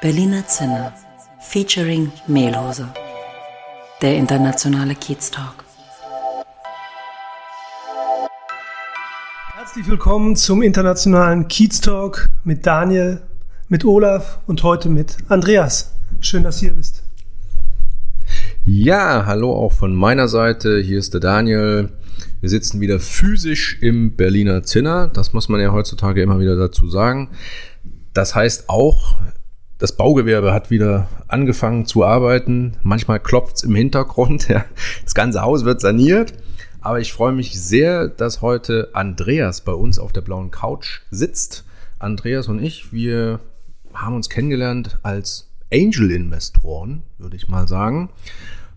Berliner 0.00 0.46
Zinner 0.46 0.92
featuring 1.40 2.12
Mehlhose. 2.26 2.88
Der 4.02 4.16
internationale 4.16 4.94
Kiez 4.94 5.30
Talk. 5.30 5.67
Herzlich 9.78 9.92
willkommen 9.92 10.34
zum 10.34 10.60
internationalen 10.60 11.46
Kiez 11.46 11.80
Talk 11.80 12.30
mit 12.42 12.66
Daniel, 12.66 13.20
mit 13.68 13.84
Olaf 13.84 14.40
und 14.48 14.64
heute 14.64 14.88
mit 14.88 15.16
Andreas. 15.28 15.94
Schön, 16.20 16.42
dass 16.42 16.58
du 16.58 16.66
hier 16.66 16.74
bist. 16.74 17.04
Ja, 18.64 19.24
hallo 19.24 19.52
auch 19.52 19.72
von 19.72 19.94
meiner 19.94 20.26
Seite. 20.26 20.80
Hier 20.80 20.98
ist 20.98 21.14
der 21.14 21.20
Daniel. 21.20 21.90
Wir 22.40 22.48
sitzen 22.48 22.80
wieder 22.80 22.98
physisch 22.98 23.78
im 23.80 24.16
Berliner 24.16 24.64
Zinner. 24.64 25.12
Das 25.14 25.32
muss 25.32 25.48
man 25.48 25.60
ja 25.60 25.70
heutzutage 25.70 26.22
immer 26.22 26.40
wieder 26.40 26.56
dazu 26.56 26.88
sagen. 26.88 27.28
Das 28.12 28.34
heißt 28.34 28.68
auch, 28.68 29.14
das 29.78 29.92
Baugewerbe 29.92 30.52
hat 30.52 30.70
wieder 30.72 31.06
angefangen 31.28 31.86
zu 31.86 32.04
arbeiten. 32.04 32.76
Manchmal 32.82 33.20
klopft's 33.20 33.62
im 33.62 33.76
Hintergrund. 33.76 34.48
Ja. 34.48 34.64
Das 35.04 35.14
ganze 35.14 35.42
Haus 35.42 35.64
wird 35.64 35.80
saniert. 35.80 36.32
Aber 36.88 37.00
ich 37.00 37.12
freue 37.12 37.32
mich 37.32 37.60
sehr, 37.60 38.08
dass 38.08 38.40
heute 38.40 38.88
Andreas 38.94 39.60
bei 39.60 39.72
uns 39.72 39.98
auf 39.98 40.10
der 40.10 40.22
blauen 40.22 40.50
Couch 40.50 41.02
sitzt. 41.10 41.66
Andreas 41.98 42.48
und 42.48 42.62
ich, 42.62 42.94
wir 42.94 43.40
haben 43.92 44.14
uns 44.14 44.30
kennengelernt 44.30 44.98
als 45.02 45.50
Angel-Investoren, 45.70 47.02
würde 47.18 47.36
ich 47.36 47.46
mal 47.46 47.68
sagen. 47.68 48.08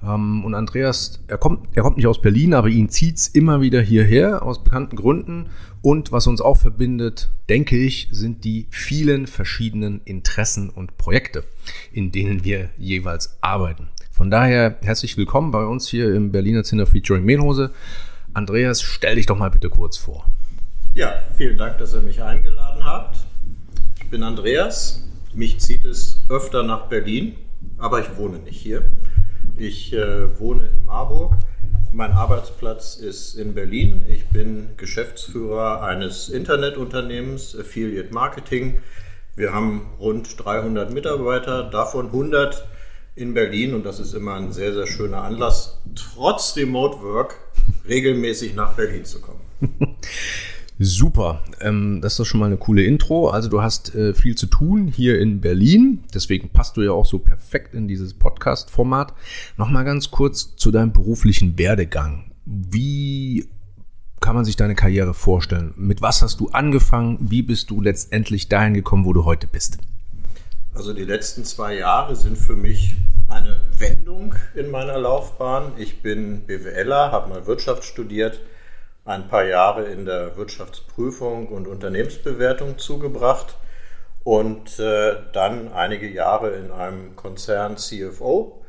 Ähm, 0.04 0.44
und 0.44 0.56
Andreas, 0.56 1.24
er 1.28 1.38
kommt, 1.38 1.70
er 1.72 1.84
kommt 1.84 1.96
nicht 1.96 2.08
aus 2.08 2.22
Berlin, 2.22 2.54
aber 2.54 2.68
ihn 2.68 2.90
zieht's 2.90 3.30
immer 3.30 3.62
wieder 3.62 3.80
hierher, 3.80 4.44
aus 4.44 4.62
bekannten 4.62 4.98
Gründen. 4.98 5.46
Und 5.82 6.12
was 6.12 6.28
uns 6.28 6.42
auch 6.42 6.58
verbindet, 6.58 7.32
denke 7.48 7.78
ich, 7.78 8.10
sind 8.12 8.44
die 8.44 8.68
vielen 8.72 9.26
verschiedenen 9.26 10.02
Interessen 10.04 10.70
und 10.70 10.98
Projekte, 10.98 11.46
in 11.94 12.12
denen 12.12 12.44
wir 12.44 12.72
jeweils 12.78 13.38
arbeiten. 13.40 13.88
Von 14.22 14.30
daher 14.30 14.76
herzlich 14.84 15.18
willkommen 15.18 15.50
bei 15.50 15.66
uns 15.66 15.88
hier 15.88 16.14
im 16.14 16.32
Berliner 16.32 16.64
Zinner 16.64 16.86
Featuring 16.86 17.26
Mehlhose. 17.26 17.72
Andreas, 18.36 18.84
stell 18.84 19.16
dich 19.16 19.26
doch 19.26 19.36
mal 19.36 19.50
bitte 19.50 19.68
kurz 19.72 19.98
vor. 19.98 20.28
Ja, 20.94 21.24
vielen 21.36 21.58
Dank, 21.58 21.80
dass 21.80 21.96
ihr 21.96 22.02
mich 22.02 22.22
eingeladen 22.22 22.86
habt. 22.86 23.18
Ich 24.00 24.12
bin 24.12 24.22
Andreas. 24.22 25.10
Mich 25.34 25.60
zieht 25.60 25.86
es 25.86 26.24
öfter 26.30 26.62
nach 26.62 26.86
Berlin, 26.86 27.34
aber 27.80 28.00
ich 28.00 28.16
wohne 28.16 28.38
nicht 28.38 28.62
hier. 28.62 28.92
Ich 29.58 29.92
äh, 29.92 30.40
wohne 30.40 30.68
in 30.68 30.86
Marburg. 30.86 31.34
Mein 31.92 32.12
Arbeitsplatz 32.12 32.98
ist 32.98 33.34
in 33.34 33.56
Berlin. 33.56 34.06
Ich 34.08 34.28
bin 34.28 34.68
Geschäftsführer 34.78 35.82
eines 35.82 36.30
Internetunternehmens, 36.30 37.58
Affiliate 37.60 38.14
Marketing. 38.14 38.82
Wir 39.36 39.52
haben 39.52 39.90
rund 40.00 40.36
300 40.38 40.94
Mitarbeiter, 40.94 41.64
davon 41.64 42.06
100 42.06 42.68
in 43.16 43.34
Berlin 43.34 43.74
und 43.74 43.86
das 43.86 44.00
ist 44.00 44.14
immer 44.14 44.36
ein 44.36 44.52
sehr, 44.52 44.74
sehr 44.74 44.88
schöner 44.88 45.24
Anlass, 45.24 45.80
trotz 45.96 46.56
Remote 46.56 47.02
Work 47.02 47.36
regelmäßig 47.88 48.56
nach 48.56 48.74
Berlin 48.74 49.06
zu 49.06 49.20
kommen. 49.20 49.42
Super, 50.84 51.44
ähm, 51.60 52.00
das 52.02 52.14
ist 52.14 52.20
doch 52.20 52.26
schon 52.26 52.40
mal 52.40 52.48
eine 52.48 52.58
coole 52.58 52.84
Intro. 52.84 53.30
Also 53.30 53.50
du 53.50 53.62
hast 53.62 53.94
äh, 53.94 54.16
viel 54.16 54.36
zu 54.36 54.48
tun 54.48 54.88
hier 54.88 55.20
in 55.20 55.40
Berlin, 55.40 56.04
deswegen 56.12 56.50
passt 56.50 56.76
du 56.76 56.82
ja 56.82 56.92
auch 56.92 57.06
so 57.06 57.20
perfekt 57.20 57.76
in 57.76 57.88
dieses 57.88 58.16
Podcast-Format. 58.16 59.14
Nochmal 59.58 59.86
ganz 59.86 60.10
kurz 60.10 60.56
zu 60.56 60.72
deinem 60.72 60.92
beruflichen 60.92 61.60
Werdegang. 61.60 62.32
Wie 62.46 63.48
kann 64.22 64.36
man 64.36 64.46
sich 64.46 64.56
deine 64.56 64.74
Karriere 64.74 65.14
vorstellen? 65.14 65.74
Mit 65.78 66.02
was 66.02 66.24
hast 66.24 66.40
du 66.40 66.50
angefangen? 66.50 67.18
Wie 67.20 67.44
bist 67.44 67.70
du 67.70 67.82
letztendlich 67.82 68.50
dahin 68.50 68.74
gekommen, 68.74 69.06
wo 69.06 69.14
du 69.14 69.26
heute 69.26 69.46
bist? 69.46 69.78
Also 70.74 70.94
die 70.94 71.04
letzten 71.04 71.44
zwei 71.44 71.76
Jahre 71.76 72.16
sind 72.16 72.38
für 72.38 72.56
mich 72.56 72.96
eine 73.28 73.60
Wendung 73.78 74.36
in 74.56 74.72
meiner 74.72 74.98
Laufbahn. 74.98 75.74
Ich 75.78 76.02
bin 76.02 76.46
BWLer, 76.46 77.12
habe 77.12 77.30
mal 77.30 77.46
Wirtschaft 77.46 77.84
studiert 77.84 78.40
ein 79.06 79.28
paar 79.28 79.46
Jahre 79.46 79.86
in 79.86 80.06
der 80.06 80.38
Wirtschaftsprüfung 80.38 81.48
und 81.48 81.68
Unternehmensbewertung 81.68 82.78
zugebracht 82.78 83.58
und 84.24 84.80
äh, 84.80 85.16
dann 85.34 85.74
einige 85.74 86.08
Jahre 86.08 86.52
in 86.52 86.72
einem 86.72 87.16
Konzern 87.16 87.78
CFO. 87.78 88.64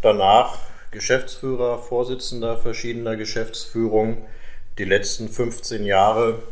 Danach 0.00 0.58
Geschäftsführer, 0.90 1.78
Vorsitzender 1.78 2.56
verschiedener 2.56 3.16
Geschäftsführungen. 3.16 4.18
Die 4.78 4.84
letzten 4.84 5.28
15 5.28 5.84
Jahre 5.84 6.42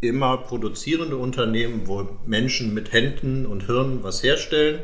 immer 0.00 0.36
produzierende 0.38 1.16
Unternehmen, 1.16 1.82
wo 1.86 2.08
Menschen 2.26 2.74
mit 2.74 2.92
Händen 2.92 3.46
und 3.46 3.64
Hirn 3.66 4.02
was 4.02 4.22
herstellen. 4.22 4.80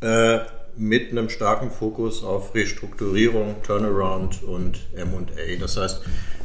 Äh, 0.00 0.40
mit 0.76 1.10
einem 1.10 1.30
starken 1.30 1.70
Fokus 1.70 2.22
auf 2.22 2.54
Restrukturierung, 2.54 3.62
Turnaround 3.62 4.42
und 4.42 4.80
MA. 4.94 5.56
Das 5.58 5.76
heißt, 5.76 6.02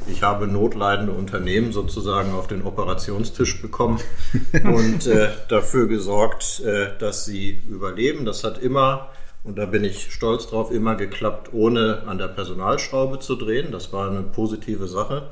ich 0.08 0.24
habe 0.24 0.48
notleidende 0.48 1.12
Unternehmen 1.12 1.72
sozusagen 1.72 2.32
auf 2.32 2.48
den 2.48 2.64
Operationstisch 2.64 3.62
bekommen 3.62 4.00
und 4.64 5.06
äh, 5.06 5.30
dafür 5.50 5.88
gesorgt, 5.88 6.62
äh, 6.62 6.98
dass 6.98 7.26
sie 7.26 7.62
überleben. 7.70 8.26
Das 8.26 8.44
hat 8.44 8.58
immer, 8.60 9.10
und 9.44 9.58
da 9.58 9.66
bin 9.66 9.84
ich 9.84 10.14
stolz 10.14 10.48
drauf, 10.48 10.72
immer 10.72 10.96
geklappt, 10.96 11.50
ohne 11.52 12.04
an 12.08 12.18
der 12.18 12.30
Personalschraube 12.30 13.20
zu 13.20 13.36
drehen. 13.36 13.72
Das 13.72 13.92
war 13.92 14.10
eine 14.10 14.22
positive 14.22 14.88
Sache. 14.88 15.30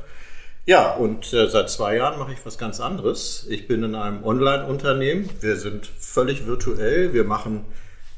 Ja, 0.70 0.92
und 0.92 1.34
äh, 1.34 1.50
seit 1.50 1.68
zwei 1.72 1.96
Jahren 1.96 2.20
mache 2.20 2.32
ich 2.32 2.46
was 2.46 2.60
ganz 2.60 2.80
anderes. 2.80 3.48
Ich 3.50 3.68
bin 3.68 3.82
in 3.82 3.96
einem 3.96 4.24
Online-Unternehmen. 4.24 5.28
Wir 5.42 5.56
sind 5.56 5.88
völlig 5.88 6.46
virtuell. 6.46 7.12
Wir 7.12 7.24
machen 7.24 7.66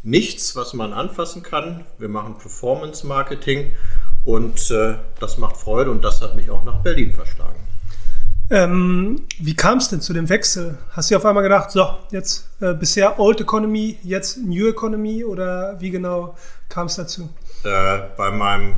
nichts, 0.03 0.53
was 0.57 0.73
man 0.73 0.91
anfassen 0.91 1.43
kann. 1.43 1.85
Wir 1.97 2.09
machen 2.09 2.37
Performance-Marketing 2.37 3.71
und 4.25 4.69
äh, 4.69 4.95
das 5.21 5.37
macht 5.37 5.55
Freude 5.55 5.91
und 5.91 6.03
das 6.03 6.21
hat 6.21 6.35
mich 6.35 6.49
auch 6.49 6.65
nach 6.65 6.83
Berlin 6.83 7.13
verschlagen. 7.13 7.55
Ähm, 8.49 9.21
wie 9.39 9.55
kam 9.55 9.77
es 9.77 9.87
denn 9.87 10.01
zu 10.01 10.11
dem 10.11 10.27
Wechsel? 10.27 10.77
Hast 10.89 11.09
du 11.09 11.15
auf 11.15 11.25
einmal 11.25 11.43
gedacht, 11.43 11.71
so, 11.71 11.99
jetzt 12.11 12.49
äh, 12.59 12.73
bisher 12.73 13.17
Old 13.17 13.39
Economy, 13.39 13.97
jetzt 14.03 14.39
New 14.39 14.67
Economy 14.67 15.23
oder 15.23 15.79
wie 15.79 15.89
genau 15.89 16.35
kam 16.67 16.87
es 16.87 16.97
dazu? 16.97 17.29
Äh, 17.63 17.99
bei 18.17 18.29
meinem 18.29 18.73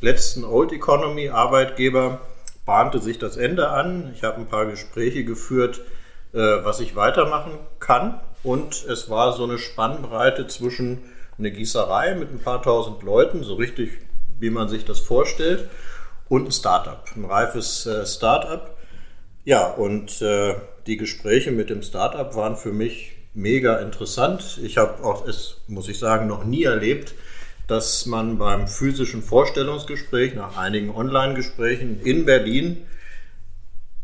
letzten 0.00 0.44
Old 0.44 0.70
Economy 0.70 1.28
Arbeitgeber 1.28 2.20
bahnte 2.66 2.98
sich 2.98 3.18
das 3.18 3.38
Ende 3.38 3.70
an. 3.70 4.12
Ich 4.14 4.22
habe 4.24 4.38
ein 4.38 4.48
paar 4.48 4.66
Gespräche 4.66 5.24
geführt, 5.24 5.80
äh, 6.34 6.38
was 6.38 6.80
ich 6.80 6.94
weitermachen 6.94 7.52
kann 7.80 8.20
und 8.46 8.84
es 8.84 9.10
war 9.10 9.32
so 9.32 9.42
eine 9.42 9.58
Spannbreite 9.58 10.46
zwischen 10.46 11.02
eine 11.36 11.50
Gießerei 11.50 12.14
mit 12.14 12.30
ein 12.30 12.38
paar 12.38 12.62
tausend 12.62 13.02
Leuten, 13.02 13.42
so 13.42 13.54
richtig, 13.54 13.90
wie 14.38 14.50
man 14.50 14.68
sich 14.68 14.84
das 14.84 15.00
vorstellt, 15.00 15.68
und 16.28 16.46
ein 16.46 16.52
Startup, 16.52 17.04
ein 17.16 17.24
reifes 17.24 17.86
äh, 17.86 18.06
Startup. 18.06 18.76
Ja, 19.44 19.66
und 19.66 20.22
äh, 20.22 20.54
die 20.86 20.96
Gespräche 20.96 21.50
mit 21.50 21.70
dem 21.70 21.82
Startup 21.82 22.36
waren 22.36 22.56
für 22.56 22.72
mich 22.72 23.16
mega 23.34 23.78
interessant. 23.78 24.60
Ich 24.62 24.78
habe 24.78 25.02
auch 25.04 25.26
es, 25.26 25.60
muss 25.66 25.88
ich 25.88 25.98
sagen, 25.98 26.28
noch 26.28 26.44
nie 26.44 26.62
erlebt, 26.62 27.14
dass 27.66 28.06
man 28.06 28.38
beim 28.38 28.68
physischen 28.68 29.22
Vorstellungsgespräch 29.22 30.34
nach 30.34 30.56
einigen 30.56 30.90
Online-Gesprächen 30.90 32.00
in 32.00 32.24
Berlin 32.24 32.86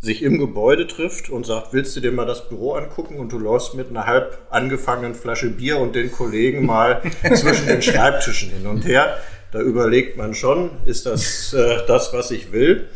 sich 0.00 0.22
im 0.24 0.38
Gebäude 0.38 0.88
trifft 0.88 1.30
und 1.30 1.46
sagt, 1.46 1.72
willst 1.72 1.94
du 1.94 2.00
dir 2.00 2.10
mal 2.10 2.26
das 2.26 2.48
Büro 2.48 2.72
angucken 2.72 3.20
und 3.20 3.30
du 3.30 3.38
läufst 3.38 3.74
mit 3.74 3.88
einer 3.88 4.04
halb 4.04 4.36
angefangenen 4.50 5.14
Flasche 5.14 5.48
Bier 5.48 5.78
und 5.78 5.94
den 5.94 6.10
Kollegen 6.10 6.66
mal 6.66 7.03
zwischen 7.34 7.68
den 7.68 7.82
Schreibtischen 7.82 8.50
hin 8.50 8.66
und 8.66 8.84
her. 8.84 9.16
Da 9.53 9.60
überlegt 9.60 10.16
man 10.16 10.34
schon, 10.34 10.70
ist 10.86 11.06
das 11.06 11.53
äh, 11.53 11.86
das, 11.86 12.12
was 12.12 12.30
ich 12.30 12.53
will? 12.53 12.88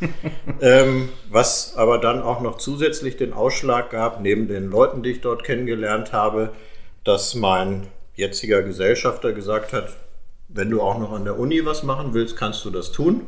Ähm, 0.61 1.11
was 1.29 1.77
aber 1.77 1.99
dann 1.99 2.23
auch 2.23 2.41
noch 2.41 2.57
zusätzlich 2.57 3.17
den 3.17 3.35
Ausschlag 3.35 3.91
gab, 3.91 4.21
neben 4.21 4.49
den 4.49 4.71
Leuten, 4.71 5.03
die 5.03 5.11
ich 5.11 5.21
dort 5.21 5.45
kennengelernt 5.45 6.13
habe, 6.13 6.53
dass 7.05 7.35
mein 7.35 7.87
jetziger 8.15 8.63
Gesellschafter 8.63 9.33
gesagt 9.33 9.75
hat, 9.75 9.95
wenn 10.49 10.71
du 10.71 10.81
auch 10.81 10.99
noch 10.99 11.13
an 11.13 11.25
der 11.25 11.39
Uni 11.39 11.65
was 11.65 11.83
machen 11.83 12.15
willst, 12.15 12.37
kannst 12.37 12.65
du 12.65 12.71
das 12.71 12.93
tun. 12.93 13.27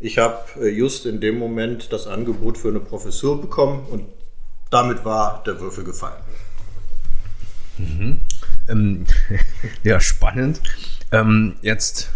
Ich 0.00 0.18
habe 0.18 0.44
äh, 0.60 0.68
just 0.68 1.06
in 1.06 1.20
dem 1.20 1.38
Moment 1.38 1.92
das 1.92 2.06
Angebot 2.06 2.58
für 2.58 2.68
eine 2.68 2.80
Professur 2.80 3.40
bekommen 3.40 3.86
und 3.90 4.06
damit 4.70 5.04
war 5.04 5.42
der 5.44 5.60
Würfel 5.60 5.84
gefallen. 5.84 6.22
Mhm. 7.78 8.20
Ähm, 8.68 9.04
ja, 9.82 10.00
spannend. 10.00 10.60
Ähm, 11.12 11.56
jetzt 11.62 12.10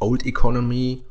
Old 0.00 0.26
Economy 0.26 1.02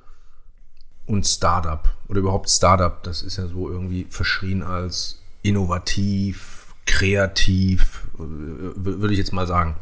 und 1.06 1.26
Startup 1.26 1.90
oder 2.08 2.20
überhaupt 2.20 2.50
Startup, 2.50 3.02
das 3.04 3.22
ist 3.22 3.38
ja 3.38 3.48
so 3.48 3.70
irgendwie 3.70 4.08
verschrien 4.10 4.62
als 4.64 5.22
innovativ, 5.42 6.69
kreativ, 6.90 8.08
würde 8.18 9.14
ich 9.14 9.20
jetzt 9.20 9.32
mal 9.32 9.46
sagen. 9.46 9.76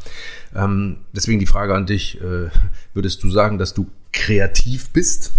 Ähm, 0.54 0.98
deswegen 1.14 1.40
die 1.40 1.46
Frage 1.46 1.74
an 1.74 1.86
dich, 1.86 2.20
äh, 2.20 2.50
würdest 2.94 3.24
du 3.24 3.32
sagen, 3.32 3.58
dass 3.58 3.74
du 3.74 3.90
kreativ 4.12 4.90
bist? 4.90 5.32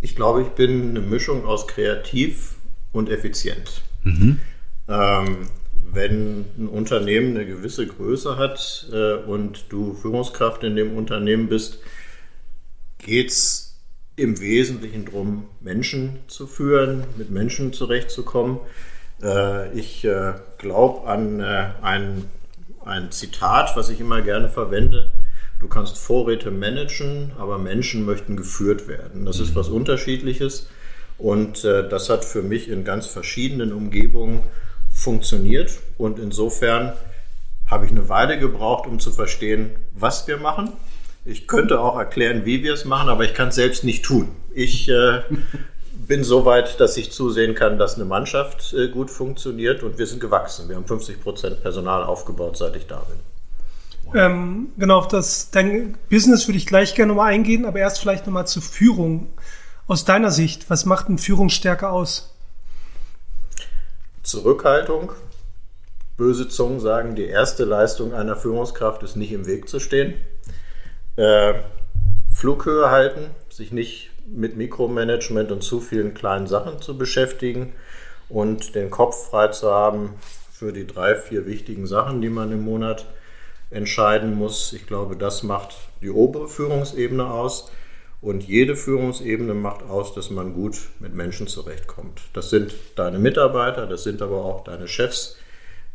Ich 0.00 0.16
glaube, 0.16 0.42
ich 0.42 0.48
bin 0.48 0.90
eine 0.90 1.00
Mischung 1.00 1.44
aus 1.44 1.68
kreativ 1.68 2.54
und 2.92 3.10
effizient. 3.10 3.82
Mhm. 4.04 4.38
Ähm, 4.88 5.36
wenn 5.92 6.46
ein 6.56 6.68
Unternehmen 6.68 7.36
eine 7.36 7.46
gewisse 7.46 7.86
Größe 7.86 8.38
hat 8.38 8.88
äh, 8.90 9.14
und 9.14 9.66
du 9.68 9.92
Führungskraft 9.92 10.64
in 10.64 10.76
dem 10.76 10.96
Unternehmen 10.96 11.48
bist, 11.48 11.80
geht 12.98 13.30
es 13.30 13.76
im 14.16 14.40
Wesentlichen 14.40 15.04
darum, 15.04 15.44
Menschen 15.60 16.20
zu 16.26 16.46
führen, 16.46 17.04
mit 17.18 17.30
Menschen 17.30 17.74
zurechtzukommen. 17.74 18.58
Äh, 19.22 19.72
ich 19.78 20.04
äh, 20.04 20.34
glaube 20.58 21.08
an 21.08 21.40
äh, 21.40 21.70
ein, 21.82 22.24
ein 22.84 23.10
Zitat, 23.10 23.76
was 23.76 23.88
ich 23.88 24.00
immer 24.00 24.22
gerne 24.22 24.48
verwende. 24.48 25.10
Du 25.60 25.68
kannst 25.68 25.96
Vorräte 25.96 26.50
managen, 26.50 27.32
aber 27.38 27.58
Menschen 27.58 28.04
möchten 28.04 28.36
geführt 28.36 28.88
werden. 28.88 29.24
Das 29.24 29.38
ist 29.38 29.54
was 29.54 29.68
Unterschiedliches 29.68 30.68
und 31.18 31.64
äh, 31.64 31.88
das 31.88 32.10
hat 32.10 32.24
für 32.24 32.42
mich 32.42 32.68
in 32.68 32.84
ganz 32.84 33.06
verschiedenen 33.06 33.72
Umgebungen 33.72 34.42
funktioniert 34.90 35.78
und 35.98 36.18
insofern 36.18 36.94
habe 37.66 37.86
ich 37.86 37.92
eine 37.92 38.08
Weile 38.08 38.38
gebraucht, 38.38 38.86
um 38.86 38.98
zu 38.98 39.12
verstehen, 39.12 39.70
was 39.92 40.26
wir 40.26 40.36
machen. 40.36 40.72
Ich 41.24 41.46
könnte 41.46 41.80
auch 41.80 41.96
erklären, 41.96 42.44
wie 42.44 42.64
wir 42.64 42.74
es 42.74 42.84
machen, 42.84 43.08
aber 43.08 43.24
ich 43.24 43.32
kann 43.32 43.48
es 43.48 43.54
selbst 43.54 43.84
nicht 43.84 44.04
tun. 44.04 44.30
Ich 44.52 44.88
äh, 44.88 45.20
bin 46.12 46.24
so 46.24 46.44
weit, 46.44 46.78
dass 46.78 46.98
ich 46.98 47.10
zusehen 47.10 47.54
kann, 47.54 47.78
dass 47.78 47.94
eine 47.94 48.04
Mannschaft 48.04 48.74
äh, 48.74 48.88
gut 48.88 49.10
funktioniert 49.10 49.82
und 49.82 49.96
wir 49.96 50.06
sind 50.06 50.20
gewachsen. 50.20 50.68
Wir 50.68 50.76
haben 50.76 50.84
50 50.84 51.22
Prozent 51.22 51.62
Personal 51.62 52.04
aufgebaut, 52.04 52.58
seit 52.58 52.76
ich 52.76 52.86
da 52.86 53.02
bin. 53.08 54.20
Ähm, 54.20 54.66
genau, 54.76 54.98
auf 54.98 55.08
das 55.08 55.50
dein 55.52 55.96
Business 56.10 56.46
würde 56.46 56.58
ich 56.58 56.66
gleich 56.66 56.94
gerne 56.94 57.14
nochmal 57.14 57.32
eingehen, 57.32 57.64
aber 57.64 57.78
erst 57.78 57.98
vielleicht 57.98 58.26
nochmal 58.26 58.46
zur 58.46 58.60
Führung. 58.60 59.32
Aus 59.86 60.04
deiner 60.04 60.30
Sicht, 60.30 60.68
was 60.68 60.84
macht 60.84 61.08
eine 61.08 61.16
Führungsstärke 61.16 61.88
aus? 61.88 62.34
Zurückhaltung. 64.22 65.12
Böse 66.18 66.46
Zungen 66.46 66.80
sagen, 66.80 67.14
die 67.14 67.24
erste 67.24 67.64
Leistung 67.64 68.12
einer 68.12 68.36
Führungskraft 68.36 69.02
ist 69.02 69.16
nicht 69.16 69.32
im 69.32 69.46
Weg 69.46 69.66
zu 69.66 69.80
stehen. 69.80 70.12
Äh, 71.16 71.54
Flughöhe 72.34 72.90
halten, 72.90 73.30
sich 73.48 73.72
nicht 73.72 74.11
mit 74.26 74.56
Mikromanagement 74.56 75.50
und 75.52 75.62
zu 75.62 75.80
vielen 75.80 76.14
kleinen 76.14 76.46
Sachen 76.46 76.80
zu 76.80 76.96
beschäftigen 76.96 77.72
und 78.28 78.74
den 78.74 78.90
Kopf 78.90 79.30
frei 79.30 79.48
zu 79.48 79.70
haben 79.70 80.14
für 80.52 80.72
die 80.72 80.86
drei, 80.86 81.16
vier 81.16 81.46
wichtigen 81.46 81.86
Sachen, 81.86 82.20
die 82.20 82.30
man 82.30 82.52
im 82.52 82.62
Monat 82.62 83.06
entscheiden 83.70 84.34
muss. 84.34 84.72
Ich 84.72 84.86
glaube, 84.86 85.16
das 85.16 85.42
macht 85.42 85.76
die 86.02 86.10
obere 86.10 86.48
Führungsebene 86.48 87.26
aus. 87.26 87.70
Und 88.20 88.44
jede 88.44 88.76
Führungsebene 88.76 89.52
macht 89.52 89.82
aus, 89.82 90.14
dass 90.14 90.30
man 90.30 90.54
gut 90.54 90.76
mit 91.00 91.12
Menschen 91.12 91.48
zurechtkommt. 91.48 92.20
Das 92.34 92.50
sind 92.50 92.72
deine 92.94 93.18
Mitarbeiter, 93.18 93.88
das 93.88 94.04
sind 94.04 94.22
aber 94.22 94.44
auch 94.44 94.62
deine 94.62 94.86
Chefs. 94.86 95.36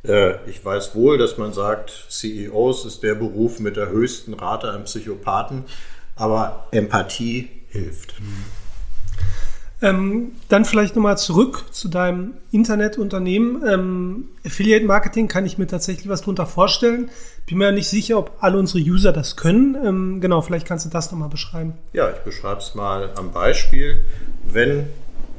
Äh, 0.04 0.36
ich 0.50 0.64
weiß 0.64 0.94
wohl, 0.94 1.18
dass 1.18 1.38
man 1.38 1.54
sagt, 1.54 2.08
CEOs 2.10 2.84
ist 2.84 3.02
der 3.04 3.16
Beruf 3.16 3.60
mit 3.60 3.78
der 3.78 3.90
höchsten 3.90 4.34
Rate 4.34 4.72
an 4.72 4.84
Psychopathen, 4.84 5.64
aber 6.18 6.68
Empathie 6.72 7.50
hilft. 7.78 8.16
Ähm, 9.80 10.32
dann 10.50 10.66
vielleicht 10.66 10.96
nochmal 10.96 11.20
zurück 11.20 11.66
zu 11.72 11.88
deinem 11.88 12.34
Internetunternehmen. 12.52 13.62
Ähm, 13.68 14.26
Affiliate 14.44 14.86
Marketing 14.86 15.28
kann 15.28 15.46
ich 15.46 15.60
mir 15.60 15.68
tatsächlich 15.68 16.10
was 16.10 16.24
drunter 16.24 16.48
vorstellen. 16.48 17.12
Bin 17.46 17.60
mir 17.60 17.72
nicht 17.72 17.88
sicher, 17.88 18.18
ob 18.18 18.38
alle 18.40 18.58
unsere 18.58 18.80
User 18.80 19.14
das 19.14 19.36
können. 19.36 19.78
Ähm, 19.84 20.20
genau, 20.20 20.42
vielleicht 20.42 20.66
kannst 20.66 20.86
du 20.86 20.90
das 20.90 21.12
nochmal 21.12 21.30
beschreiben. 21.30 21.74
Ja, 21.94 22.10
ich 22.10 22.18
beschreibe 22.20 22.60
es 22.60 22.74
mal 22.74 23.12
am 23.18 23.32
Beispiel. 23.32 24.04
Wenn 24.52 24.88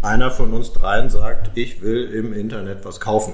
einer 0.03 0.31
von 0.31 0.55
uns 0.55 0.73
dreien 0.73 1.11
sagt, 1.11 1.51
ich 1.59 1.83
will 1.83 2.05
im 2.05 2.33
Internet 2.33 2.85
was 2.85 3.01
kaufen 3.01 3.33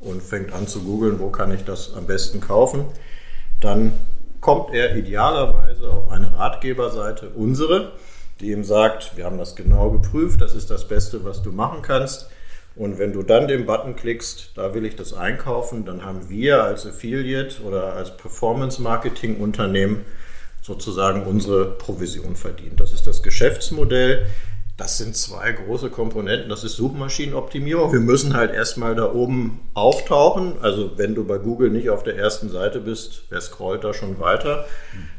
und 0.00 0.22
fängt 0.22 0.54
an 0.54 0.66
zu 0.66 0.82
googeln, 0.82 1.20
wo 1.20 1.28
kann 1.28 1.52
ich 1.52 1.64
das 1.64 1.92
am 1.94 2.06
besten 2.06 2.40
kaufen, 2.40 2.86
dann 3.60 3.92
kommt 4.40 4.72
er 4.72 4.96
idealerweise 4.96 5.90
auf 5.90 6.10
eine 6.10 6.32
Ratgeberseite, 6.38 7.30
unsere, 7.30 7.92
die 8.40 8.52
ihm 8.52 8.64
sagt, 8.64 9.16
wir 9.16 9.24
haben 9.24 9.38
das 9.38 9.56
genau 9.56 9.90
geprüft, 9.90 10.40
das 10.40 10.54
ist 10.54 10.70
das 10.70 10.88
Beste, 10.88 11.24
was 11.24 11.42
du 11.42 11.52
machen 11.52 11.82
kannst. 11.82 12.28
Und 12.74 12.98
wenn 12.98 13.12
du 13.14 13.22
dann 13.22 13.48
den 13.48 13.64
Button 13.64 13.96
klickst, 13.96 14.50
da 14.54 14.74
will 14.74 14.84
ich 14.84 14.96
das 14.96 15.14
einkaufen, 15.14 15.86
dann 15.86 16.04
haben 16.04 16.28
wir 16.28 16.62
als 16.62 16.86
Affiliate 16.86 17.62
oder 17.62 17.94
als 17.94 18.14
Performance-Marketing-Unternehmen 18.18 20.04
sozusagen 20.60 21.22
unsere 21.22 21.64
Provision 21.64 22.36
verdient. 22.36 22.80
Das 22.80 22.92
ist 22.92 23.06
das 23.06 23.22
Geschäftsmodell. 23.22 24.26
Das 24.76 24.98
sind 24.98 25.16
zwei 25.16 25.52
große 25.52 25.88
Komponenten. 25.88 26.50
Das 26.50 26.64
ist 26.64 26.76
Suchmaschinenoptimierung. 26.76 27.92
Wir 27.92 28.00
müssen 28.00 28.34
halt 28.34 28.52
erstmal 28.52 28.94
da 28.94 29.10
oben 29.10 29.60
auftauchen. 29.72 30.58
Also 30.60 30.98
wenn 30.98 31.14
du 31.14 31.24
bei 31.24 31.38
Google 31.38 31.70
nicht 31.70 31.88
auf 31.88 32.02
der 32.02 32.18
ersten 32.18 32.50
Seite 32.50 32.80
bist, 32.80 33.22
wer 33.30 33.40
scrollt 33.40 33.84
da 33.84 33.94
schon 33.94 34.20
weiter? 34.20 34.66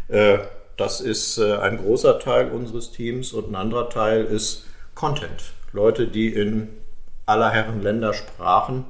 Äh, 0.10 0.38
das 0.78 1.02
ist 1.02 1.38
äh, 1.40 1.58
ein 1.58 1.78
großer 1.78 2.20
Teil 2.20 2.52
unseres 2.52 2.92
Teams 2.92 3.34
und 3.34 3.50
ein 3.50 3.56
anderer 3.56 3.90
Teil 3.90 4.24
ist 4.24 4.66
Content. 4.96 5.52
Leute, 5.74 6.08
die 6.08 6.30
in 6.30 6.70
aller 7.26 7.50
Herren 7.50 7.82
Ländersprachen 7.82 8.86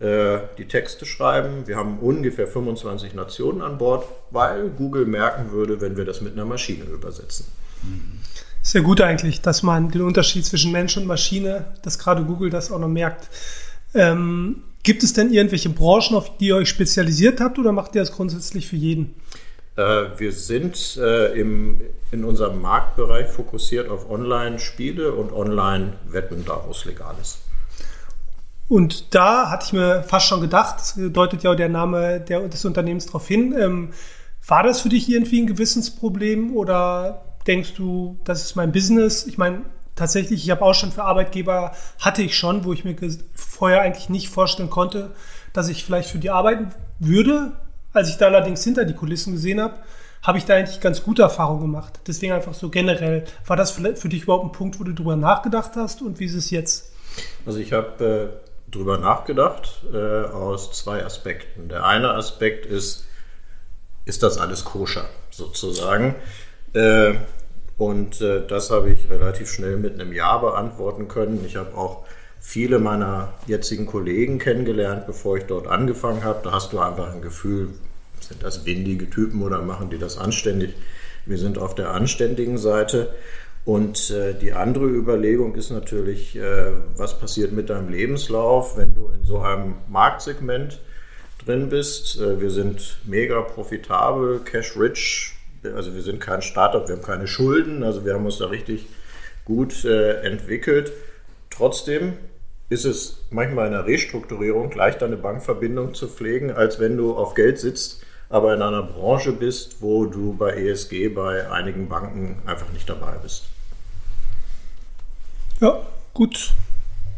äh, 0.00 0.38
die 0.58 0.66
Texte 0.66 1.06
schreiben. 1.06 1.66
Wir 1.66 1.76
haben 1.76 1.98
ungefähr 1.98 2.46
25 2.46 3.14
Nationen 3.14 3.62
an 3.62 3.78
Bord, 3.78 4.06
weil 4.30 4.70
Google 4.70 5.06
merken 5.06 5.52
würde, 5.52 5.80
wenn 5.80 5.96
wir 5.96 6.04
das 6.04 6.20
mit 6.20 6.32
einer 6.32 6.44
Maschine 6.44 6.84
übersetzen. 6.84 7.46
Sehr 8.62 8.82
gut 8.82 9.00
eigentlich, 9.00 9.40
dass 9.40 9.62
man 9.62 9.90
den 9.90 10.02
Unterschied 10.02 10.44
zwischen 10.44 10.72
Mensch 10.72 10.96
und 10.96 11.06
Maschine, 11.06 11.64
dass 11.82 11.98
gerade 11.98 12.24
Google 12.24 12.50
das 12.50 12.70
auch 12.72 12.78
noch 12.78 12.88
merkt. 12.88 13.28
Ähm, 13.94 14.62
gibt 14.82 15.02
es 15.02 15.12
denn 15.12 15.32
irgendwelche 15.32 15.70
Branchen, 15.70 16.16
auf 16.16 16.36
die 16.38 16.48
ihr 16.48 16.56
euch 16.56 16.68
spezialisiert 16.68 17.40
habt 17.40 17.58
oder 17.58 17.72
macht 17.72 17.94
ihr 17.94 18.02
das 18.02 18.12
grundsätzlich 18.12 18.66
für 18.66 18.76
jeden? 18.76 19.14
Äh, 19.78 20.18
wir 20.18 20.32
sind 20.32 20.96
äh, 20.96 21.40
in 21.40 22.24
unserem 22.24 22.60
Marktbereich 22.60 23.28
fokussiert 23.28 23.88
auf 23.88 24.10
Online-Spiele 24.10 25.12
und 25.12 25.32
Online-Wetten, 25.32 26.44
da 26.44 26.60
wo 26.66 26.72
es 26.72 26.84
legal 26.84 27.14
ist. 27.22 27.38
Und 28.68 29.14
da 29.14 29.50
hatte 29.50 29.66
ich 29.66 29.72
mir 29.72 30.02
fast 30.02 30.26
schon 30.26 30.40
gedacht, 30.40 30.94
deutet 30.96 31.44
ja 31.44 31.54
der 31.54 31.68
Name 31.68 32.20
des 32.20 32.64
Unternehmens 32.64 33.06
darauf 33.06 33.26
hin. 33.26 33.54
Ähm, 33.56 33.92
war 34.46 34.64
das 34.64 34.80
für 34.80 34.88
dich 34.88 35.08
irgendwie 35.08 35.40
ein 35.42 35.46
Gewissensproblem 35.46 36.56
oder 36.56 37.36
denkst 37.46 37.74
du, 37.74 38.18
das 38.24 38.44
ist 38.44 38.56
mein 38.56 38.72
Business? 38.72 39.26
Ich 39.26 39.38
meine, 39.38 39.62
tatsächlich, 39.94 40.42
ich 40.42 40.50
habe 40.50 40.62
auch 40.62 40.74
schon 40.74 40.90
für 40.90 41.04
Arbeitgeber, 41.04 41.72
hatte 42.00 42.22
ich 42.22 42.36
schon, 42.36 42.64
wo 42.64 42.72
ich 42.72 42.84
mir 42.84 42.96
vorher 43.34 43.82
eigentlich 43.82 44.08
nicht 44.08 44.28
vorstellen 44.28 44.70
konnte, 44.70 45.12
dass 45.52 45.68
ich 45.68 45.84
vielleicht 45.84 46.10
für 46.10 46.18
die 46.18 46.30
arbeiten 46.30 46.72
würde. 46.98 47.52
Als 47.92 48.08
ich 48.08 48.16
da 48.16 48.26
allerdings 48.26 48.64
hinter 48.64 48.84
die 48.84 48.94
Kulissen 48.94 49.34
gesehen 49.34 49.60
habe, 49.60 49.74
habe 50.22 50.38
ich 50.38 50.44
da 50.44 50.54
eigentlich 50.54 50.80
ganz 50.80 51.02
gute 51.02 51.22
Erfahrungen 51.22 51.60
gemacht. 51.60 52.00
Deswegen 52.06 52.32
einfach 52.32 52.54
so 52.54 52.68
generell. 52.68 53.24
War 53.46 53.56
das 53.56 53.70
für 53.70 54.08
dich 54.08 54.22
überhaupt 54.22 54.44
ein 54.44 54.52
Punkt, 54.52 54.80
wo 54.80 54.84
du 54.84 54.92
drüber 54.92 55.16
nachgedacht 55.16 55.72
hast 55.76 56.02
und 56.02 56.18
wie 56.20 56.26
ist 56.26 56.34
es 56.34 56.50
jetzt? 56.50 56.92
Also 57.46 57.58
ich 57.58 57.72
habe 57.72 58.38
äh 58.44 58.48
drüber 58.70 58.98
nachgedacht 58.98 59.82
äh, 59.92 60.24
aus 60.24 60.72
zwei 60.72 61.04
Aspekten. 61.04 61.68
Der 61.68 61.84
eine 61.84 62.10
Aspekt 62.10 62.66
ist, 62.66 63.06
ist 64.04 64.22
das 64.22 64.38
alles 64.38 64.64
koscher 64.64 65.06
sozusagen? 65.30 66.14
Äh, 66.74 67.14
und 67.76 68.20
äh, 68.20 68.46
das 68.46 68.70
habe 68.70 68.90
ich 68.90 69.08
relativ 69.08 69.50
schnell 69.50 69.76
mit 69.76 69.94
einem 69.94 70.12
Ja 70.12 70.38
beantworten 70.38 71.08
können. 71.08 71.44
Ich 71.46 71.56
habe 71.56 71.76
auch 71.76 72.04
viele 72.40 72.78
meiner 72.78 73.34
jetzigen 73.46 73.86
Kollegen 73.86 74.38
kennengelernt, 74.38 75.06
bevor 75.06 75.36
ich 75.36 75.44
dort 75.44 75.66
angefangen 75.66 76.24
habe. 76.24 76.40
Da 76.44 76.52
hast 76.52 76.72
du 76.72 76.78
einfach 76.80 77.12
ein 77.12 77.22
Gefühl, 77.22 77.70
sind 78.20 78.42
das 78.42 78.64
windige 78.64 79.08
Typen 79.10 79.42
oder 79.42 79.62
machen 79.62 79.90
die 79.90 79.98
das 79.98 80.18
anständig? 80.18 80.74
Wir 81.26 81.38
sind 81.38 81.58
auf 81.58 81.74
der 81.74 81.90
anständigen 81.90 82.58
Seite. 82.58 83.12
Und 83.64 84.10
äh, 84.10 84.32
die 84.32 84.54
andere 84.54 84.86
Überlegung 84.86 85.54
ist 85.54 85.70
natürlich, 85.70 86.36
äh, 86.36 86.72
was 86.96 87.18
passiert 87.18 87.52
mit 87.52 87.68
deinem 87.68 87.90
Lebenslauf, 87.90 88.78
wenn 88.78 88.94
du 88.94 89.10
in 89.10 89.26
so 89.26 89.40
einem 89.40 89.74
Marktsegment 89.88 90.80
drin 91.44 91.68
bist. 91.68 92.18
Äh, 92.18 92.40
wir 92.40 92.50
sind 92.50 92.98
mega 93.04 93.42
profitabel, 93.42 94.40
cash 94.42 94.74
rich, 94.78 95.34
also 95.74 95.94
wir 95.94 96.00
sind 96.00 96.20
kein 96.20 96.40
Startup, 96.40 96.88
wir 96.88 96.96
haben 96.96 97.02
keine 97.02 97.26
Schulden, 97.26 97.82
also 97.82 98.06
wir 98.06 98.14
haben 98.14 98.24
uns 98.24 98.38
da 98.38 98.46
richtig 98.46 98.86
gut 99.44 99.84
äh, 99.84 100.22
entwickelt. 100.22 100.92
Trotzdem 101.50 102.14
ist 102.68 102.84
es 102.84 103.24
manchmal 103.30 103.66
in 103.66 103.72
der 103.72 103.86
Restrukturierung 103.86 104.70
leichter, 104.72 105.06
eine 105.06 105.16
Bankverbindung 105.16 105.94
zu 105.94 106.08
pflegen, 106.08 106.50
als 106.50 106.78
wenn 106.78 106.96
du 106.96 107.16
auf 107.16 107.34
Geld 107.34 107.58
sitzt, 107.58 108.02
aber 108.28 108.54
in 108.54 108.60
einer 108.60 108.82
Branche 108.82 109.32
bist, 109.32 109.76
wo 109.80 110.04
du 110.04 110.34
bei 110.34 110.52
ESG 110.52 111.08
bei 111.08 111.50
einigen 111.50 111.88
Banken 111.88 112.42
einfach 112.46 112.70
nicht 112.72 112.88
dabei 112.88 113.12
bist. 113.22 113.44
Ja, 115.60 115.80
gut. 116.12 116.52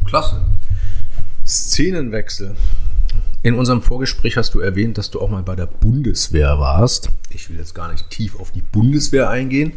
Klasse. 0.05 0.41
Szenenwechsel. 1.45 2.55
In 3.43 3.55
unserem 3.55 3.81
Vorgespräch 3.81 4.37
hast 4.37 4.53
du 4.53 4.59
erwähnt, 4.59 4.97
dass 4.97 5.09
du 5.09 5.19
auch 5.19 5.29
mal 5.29 5.41
bei 5.41 5.55
der 5.55 5.65
Bundeswehr 5.65 6.59
warst. 6.59 7.09
Ich 7.29 7.49
will 7.49 7.57
jetzt 7.57 7.73
gar 7.73 7.91
nicht 7.91 8.09
tief 8.09 8.39
auf 8.39 8.51
die 8.51 8.61
Bundeswehr 8.61 9.29
eingehen, 9.29 9.73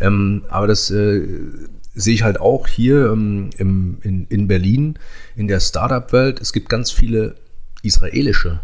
ähm, 0.00 0.44
aber 0.48 0.68
das 0.68 0.90
äh, 0.90 1.26
sehe 1.98 2.14
ich 2.14 2.22
halt 2.22 2.40
auch 2.40 2.66
hier 2.66 3.10
ähm, 3.10 3.50
im, 3.58 3.98
in, 4.02 4.26
in 4.28 4.48
Berlin 4.48 4.98
in 5.36 5.48
der 5.48 5.60
Startup-Welt. 5.60 6.40
Es 6.40 6.52
gibt 6.52 6.68
ganz 6.68 6.90
viele 6.90 7.34
israelische 7.82 8.60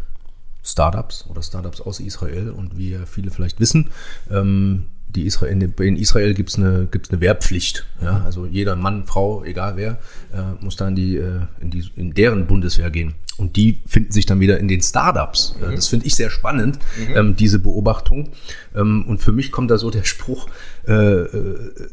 Startups 0.62 1.26
oder 1.28 1.42
Startups 1.42 1.80
aus 1.80 2.00
Israel 2.00 2.50
und 2.50 2.78
wie 2.78 2.96
viele 3.06 3.30
vielleicht 3.30 3.60
wissen, 3.60 3.90
ähm, 4.30 4.86
die 5.08 5.26
Israel, 5.26 5.72
in, 5.78 5.96
Israel 5.96 6.34
gibt 6.34 6.50
es 6.50 6.56
eine, 6.56 6.88
gibt's 6.90 7.10
eine 7.10 7.20
Wehrpflicht. 7.20 7.86
Ja? 8.02 8.22
Also 8.24 8.46
jeder 8.46 8.76
Mann, 8.76 9.04
Frau, 9.06 9.44
egal 9.44 9.76
wer, 9.76 9.98
äh, 10.32 10.54
muss 10.60 10.76
dann 10.76 10.96
die, 10.96 11.16
äh, 11.16 11.42
in, 11.60 11.70
die, 11.70 11.84
in 11.96 12.14
deren 12.14 12.46
Bundeswehr 12.46 12.90
gehen. 12.90 13.14
Und 13.36 13.56
die 13.56 13.80
finden 13.86 14.12
sich 14.12 14.26
dann 14.26 14.40
wieder 14.40 14.58
in 14.58 14.68
den 14.68 14.80
Startups. 14.80 15.56
Mhm. 15.60 15.74
Das 15.74 15.88
finde 15.88 16.06
ich 16.06 16.14
sehr 16.14 16.30
spannend, 16.30 16.78
mhm. 16.96 17.16
ähm, 17.16 17.36
diese 17.36 17.58
Beobachtung. 17.58 18.30
Ähm, 18.74 19.04
und 19.06 19.18
für 19.18 19.32
mich 19.32 19.52
kommt 19.52 19.70
da 19.70 19.78
so 19.78 19.90
der 19.90 20.04
Spruch, 20.04 20.48
äh, 20.86 20.92
äh, 20.92 21.88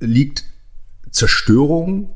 liegt 0.00 0.44
Zerstörung, 1.14 2.10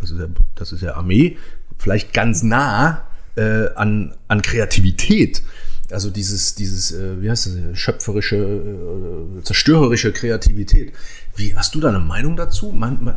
das 0.00 0.10
ist 0.10 0.20
ja, 0.20 0.26
das 0.54 0.72
ist 0.72 0.82
ja 0.82 0.94
Armee, 0.94 1.36
vielleicht 1.76 2.12
ganz 2.12 2.42
nah 2.42 3.02
äh, 3.36 3.68
an, 3.74 4.14
an 4.28 4.40
Kreativität. 4.40 5.42
Also 5.90 6.10
dieses, 6.10 6.54
dieses, 6.54 6.92
äh, 6.92 7.20
wie 7.20 7.28
heißt 7.28 7.46
das, 7.46 7.78
schöpferische, 7.78 8.36
äh, 8.36 9.42
zerstörerische 9.42 10.12
Kreativität. 10.12 10.92
Wie 11.36 11.56
hast 11.56 11.74
du 11.74 11.80
da 11.80 11.88
eine 11.88 11.98
Meinung 11.98 12.36
dazu? 12.36 12.70
Man, 12.70 13.02
man, 13.02 13.16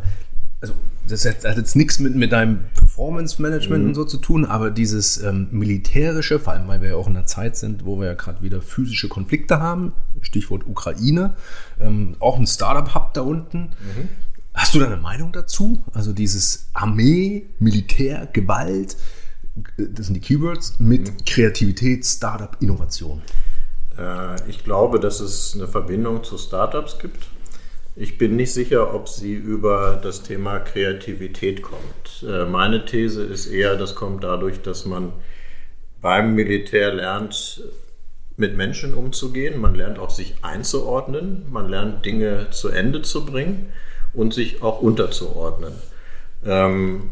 also 0.61 0.73
das 1.07 1.25
hat, 1.25 1.45
hat, 1.45 1.57
jetzt 1.57 1.75
nichts 1.75 1.99
mit, 1.99 2.15
mit 2.15 2.31
deinem 2.31 2.61
Performance 2.75 3.41
Management 3.41 3.83
mhm. 3.83 3.89
und 3.89 3.95
so 3.95 4.03
zu 4.03 4.17
tun, 4.17 4.45
aber 4.45 4.71
dieses 4.71 5.21
ähm, 5.23 5.47
militärische, 5.51 6.39
vor 6.39 6.53
allem 6.53 6.67
weil 6.67 6.81
wir 6.81 6.89
ja 6.89 6.95
auch 6.95 7.07
in 7.07 7.15
einer 7.15 7.27
Zeit 7.27 7.55
sind, 7.55 7.85
wo 7.85 7.99
wir 7.99 8.07
ja 8.07 8.13
gerade 8.15 8.41
wieder 8.41 8.61
physische 8.61 9.07
Konflikte 9.07 9.59
haben, 9.59 9.93
Stichwort 10.21 10.67
Ukraine, 10.67 11.35
ähm, 11.79 12.15
auch 12.19 12.37
ein 12.39 12.47
Startup-Hub 12.47 13.13
da 13.13 13.21
unten. 13.21 13.59
Mhm. 13.59 14.09
Hast 14.57 14.73
du 14.73 14.79
da 14.79 14.87
eine 14.87 14.97
Meinung 14.97 15.31
dazu? 15.31 15.83
Also 15.93 16.13
dieses 16.13 16.69
Armee, 16.73 17.45
Militär, 17.59 18.27
Gewalt, 18.33 18.97
das 19.77 20.07
sind 20.07 20.15
die 20.15 20.19
Keywords, 20.19 20.79
mit 20.79 21.11
mhm. 21.11 21.25
Kreativität, 21.27 22.03
Startup, 22.03 22.57
Innovation? 22.59 23.21
Äh, 23.99 24.49
ich 24.49 24.63
glaube, 24.63 24.99
dass 24.99 25.19
es 25.19 25.53
eine 25.53 25.67
Verbindung 25.67 26.23
zu 26.23 26.39
Startups 26.39 26.97
gibt. 26.97 27.27
Ich 27.95 28.17
bin 28.17 28.35
nicht 28.35 28.51
sicher, 28.51 28.95
ob 28.95 29.07
sie 29.07 29.33
über 29.33 29.99
das 30.01 30.23
Thema 30.23 30.59
Kreativität 30.59 31.61
kommt. 31.61 32.25
Äh, 32.27 32.45
meine 32.45 32.83
These 32.83 33.23
ist 33.23 33.45
eher, 33.45 33.75
das 33.75 33.93
kommt 33.93 34.23
dadurch, 34.23 34.63
dass 34.63 34.85
man 34.85 35.13
beim 36.01 36.33
Militär 36.33 36.95
lernt, 36.95 37.61
mit 38.37 38.57
Menschen 38.57 38.95
umzugehen. 38.95 39.61
Man 39.61 39.75
lernt 39.75 39.99
auch, 39.99 40.09
sich 40.09 40.35
einzuordnen. 40.41 41.45
Man 41.51 41.69
lernt, 41.69 42.05
Dinge 42.05 42.49
zu 42.49 42.69
Ende 42.69 43.03
zu 43.03 43.23
bringen 43.23 43.71
und 44.17 44.33
sich 44.33 44.61
auch 44.61 44.81
unterzuordnen. 44.81 45.73
Ähm, 46.45 47.11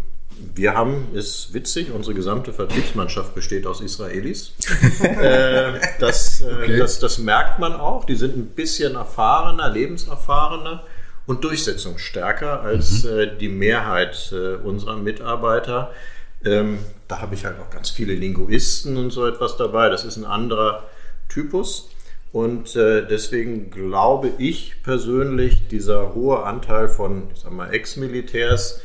wir 0.54 0.74
haben, 0.74 1.08
ist 1.14 1.54
witzig, 1.54 1.92
unsere 1.92 2.14
gesamte 2.14 2.52
Vertriebsmannschaft 2.52 3.34
besteht 3.36 3.66
aus 3.66 3.80
Israelis. 3.80 4.54
äh, 5.02 5.80
das, 6.00 6.42
äh, 6.42 6.46
okay. 6.46 6.78
das, 6.78 7.00
das 7.00 7.20
merkt 7.20 7.60
man 7.60 7.74
auch. 7.74 8.04
Die 8.04 8.16
sind 8.16 8.36
ein 8.36 8.48
bisschen 8.48 8.96
erfahrener, 8.96 9.70
lebenserfahrener 9.70 10.84
und 11.26 11.44
durchsetzungsstärker 11.44 12.62
als 12.62 13.04
mhm. 13.04 13.20
äh, 13.20 13.38
die 13.38 13.50
Mehrheit 13.50 14.34
äh, 14.34 14.56
unserer 14.56 14.98
Mitarbeiter. 14.98 15.92
Ähm, 16.44 16.80
da 17.08 17.22
habe 17.22 17.36
ich 17.36 17.46
halt 17.46 17.60
auch 17.60 17.70
ganz 17.70 17.90
viele 17.90 18.14
Linguisten 18.14 18.98
und 18.98 19.12
so 19.12 19.26
etwas 19.26 19.58
dabei. 19.58 19.90
Das 19.90 20.04
ist 20.04 20.18
ein 20.18 20.26
anderer 20.26 20.84
Typus. 21.30 21.90
Und 22.32 22.76
äh, 22.76 23.08
deswegen 23.08 23.72
glaube 23.72 24.32
ich 24.38 24.84
persönlich, 24.84 25.68
dieser 25.70 26.14
hohe 26.14 26.44
Anteil 26.44 26.90
von, 26.90 27.24
Ex-Militärs, 27.72 28.82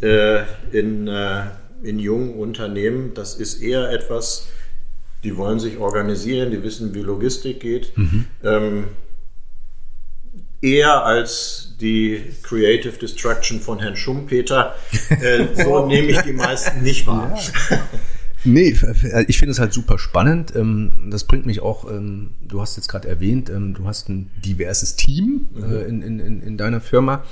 äh, 0.00 0.42
in, 0.72 1.06
äh, 1.06 1.42
in 1.82 1.98
jungen 1.98 2.34
Unternehmen. 2.34 3.12
Das 3.14 3.34
ist 3.34 3.60
eher 3.60 3.90
etwas, 3.90 4.48
die 5.22 5.36
wollen 5.36 5.60
sich 5.60 5.78
organisieren, 5.78 6.50
die 6.50 6.62
wissen, 6.62 6.94
wie 6.94 7.02
Logistik 7.02 7.60
geht. 7.60 7.96
Mhm. 7.96 8.26
Ähm, 8.42 8.84
eher 10.62 11.04
als 11.04 11.76
die 11.78 12.22
Creative 12.42 12.96
Destruction 12.96 13.60
von 13.60 13.80
Herrn 13.80 13.96
Schumpeter. 13.96 14.74
So 15.62 15.86
nehme 15.86 16.08
ich 16.08 16.20
die 16.22 16.32
meisten 16.32 16.82
nicht 16.82 17.06
wahr. 17.06 17.38
Ja. 17.70 17.78
Nee, 18.44 18.76
ich 19.26 19.38
finde 19.38 19.52
es 19.52 19.58
halt 19.58 19.72
super 19.72 19.98
spannend. 19.98 20.54
Ähm, 20.54 20.92
das 21.10 21.24
bringt 21.24 21.46
mich 21.46 21.60
auch, 21.60 21.90
ähm, 21.90 22.30
du 22.42 22.60
hast 22.60 22.76
jetzt 22.76 22.88
gerade 22.88 23.08
erwähnt, 23.08 23.50
ähm, 23.50 23.74
du 23.74 23.86
hast 23.86 24.08
ein 24.08 24.30
diverses 24.44 24.96
Team 24.96 25.48
äh, 25.56 25.60
mhm. 25.60 26.02
in, 26.02 26.20
in, 26.20 26.42
in 26.42 26.56
deiner 26.56 26.80
Firma. 26.80 27.24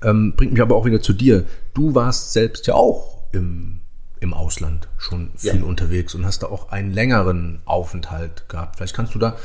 Bringt 0.00 0.52
mich 0.52 0.60
aber 0.60 0.76
auch 0.76 0.84
wieder 0.84 1.00
zu 1.00 1.12
dir. 1.12 1.44
Du 1.72 1.94
warst 1.94 2.32
selbst 2.32 2.66
ja 2.66 2.74
auch 2.74 3.22
im, 3.32 3.80
im 4.20 4.34
Ausland 4.34 4.88
schon 4.98 5.30
viel 5.36 5.60
ja. 5.60 5.64
unterwegs 5.64 6.14
und 6.14 6.24
hast 6.26 6.42
da 6.42 6.48
auch 6.48 6.70
einen 6.70 6.92
längeren 6.92 7.60
Aufenthalt 7.64 8.48
gehabt. 8.48 8.76
Vielleicht 8.76 8.94
kannst 8.94 9.14
du 9.14 9.18
da 9.18 9.36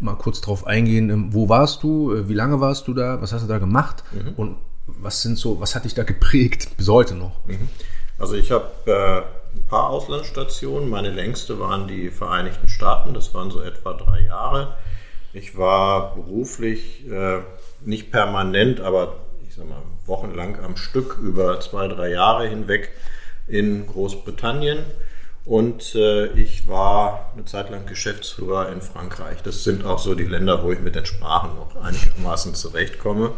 mal 0.00 0.14
kurz 0.14 0.40
drauf 0.40 0.66
eingehen. 0.66 1.32
Wo 1.32 1.48
warst 1.48 1.82
du? 1.82 2.14
Äh, 2.14 2.28
wie 2.28 2.34
lange 2.34 2.60
warst 2.60 2.88
du 2.88 2.94
da? 2.94 3.20
Was 3.20 3.32
hast 3.32 3.42
du 3.42 3.48
da 3.48 3.58
gemacht? 3.58 4.04
Mhm. 4.12 4.32
Und 4.36 4.56
was 4.86 5.22
sind 5.22 5.38
so, 5.38 5.60
was 5.60 5.74
hat 5.74 5.84
dich 5.84 5.94
da 5.94 6.04
geprägt 6.04 6.76
bis 6.76 6.88
heute 6.88 7.14
noch? 7.14 7.44
Mhm. 7.46 7.68
Also 8.18 8.34
ich 8.34 8.50
habe 8.50 8.70
äh, 8.86 9.22
paar 9.68 9.90
Auslandsstationen. 9.90 10.88
Meine 10.88 11.10
längste 11.10 11.58
waren 11.58 11.88
die 11.88 12.10
Vereinigten 12.10 12.68
Staaten, 12.68 13.14
das 13.14 13.34
waren 13.34 13.50
so 13.50 13.60
etwa 13.60 13.92
drei 13.94 14.20
Jahre. 14.20 14.76
Ich 15.32 15.56
war 15.58 16.14
beruflich 16.14 17.06
äh, 17.10 17.40
nicht 17.84 18.10
permanent, 18.10 18.80
aber 18.80 19.16
ich 19.46 19.54
sag 19.54 19.68
mal 19.68 19.82
wochenlang 20.06 20.58
am 20.64 20.76
Stück 20.76 21.18
über 21.20 21.60
zwei, 21.60 21.88
drei 21.88 22.10
Jahre 22.10 22.48
hinweg 22.48 22.90
in 23.46 23.86
Großbritannien. 23.86 24.78
Und 25.44 25.94
äh, 25.94 26.26
ich 26.32 26.66
war 26.66 27.32
eine 27.34 27.44
Zeit 27.44 27.70
lang 27.70 27.86
Geschäftsführer 27.86 28.72
in 28.72 28.80
Frankreich. 28.80 29.42
Das 29.42 29.62
sind 29.62 29.84
auch 29.84 30.00
so 30.00 30.16
die 30.16 30.24
Länder, 30.24 30.64
wo 30.64 30.72
ich 30.72 30.80
mit 30.80 30.96
den 30.96 31.06
Sprachen 31.06 31.54
noch 31.54 31.76
einigermaßen 31.76 32.54
zurechtkomme. 32.54 33.32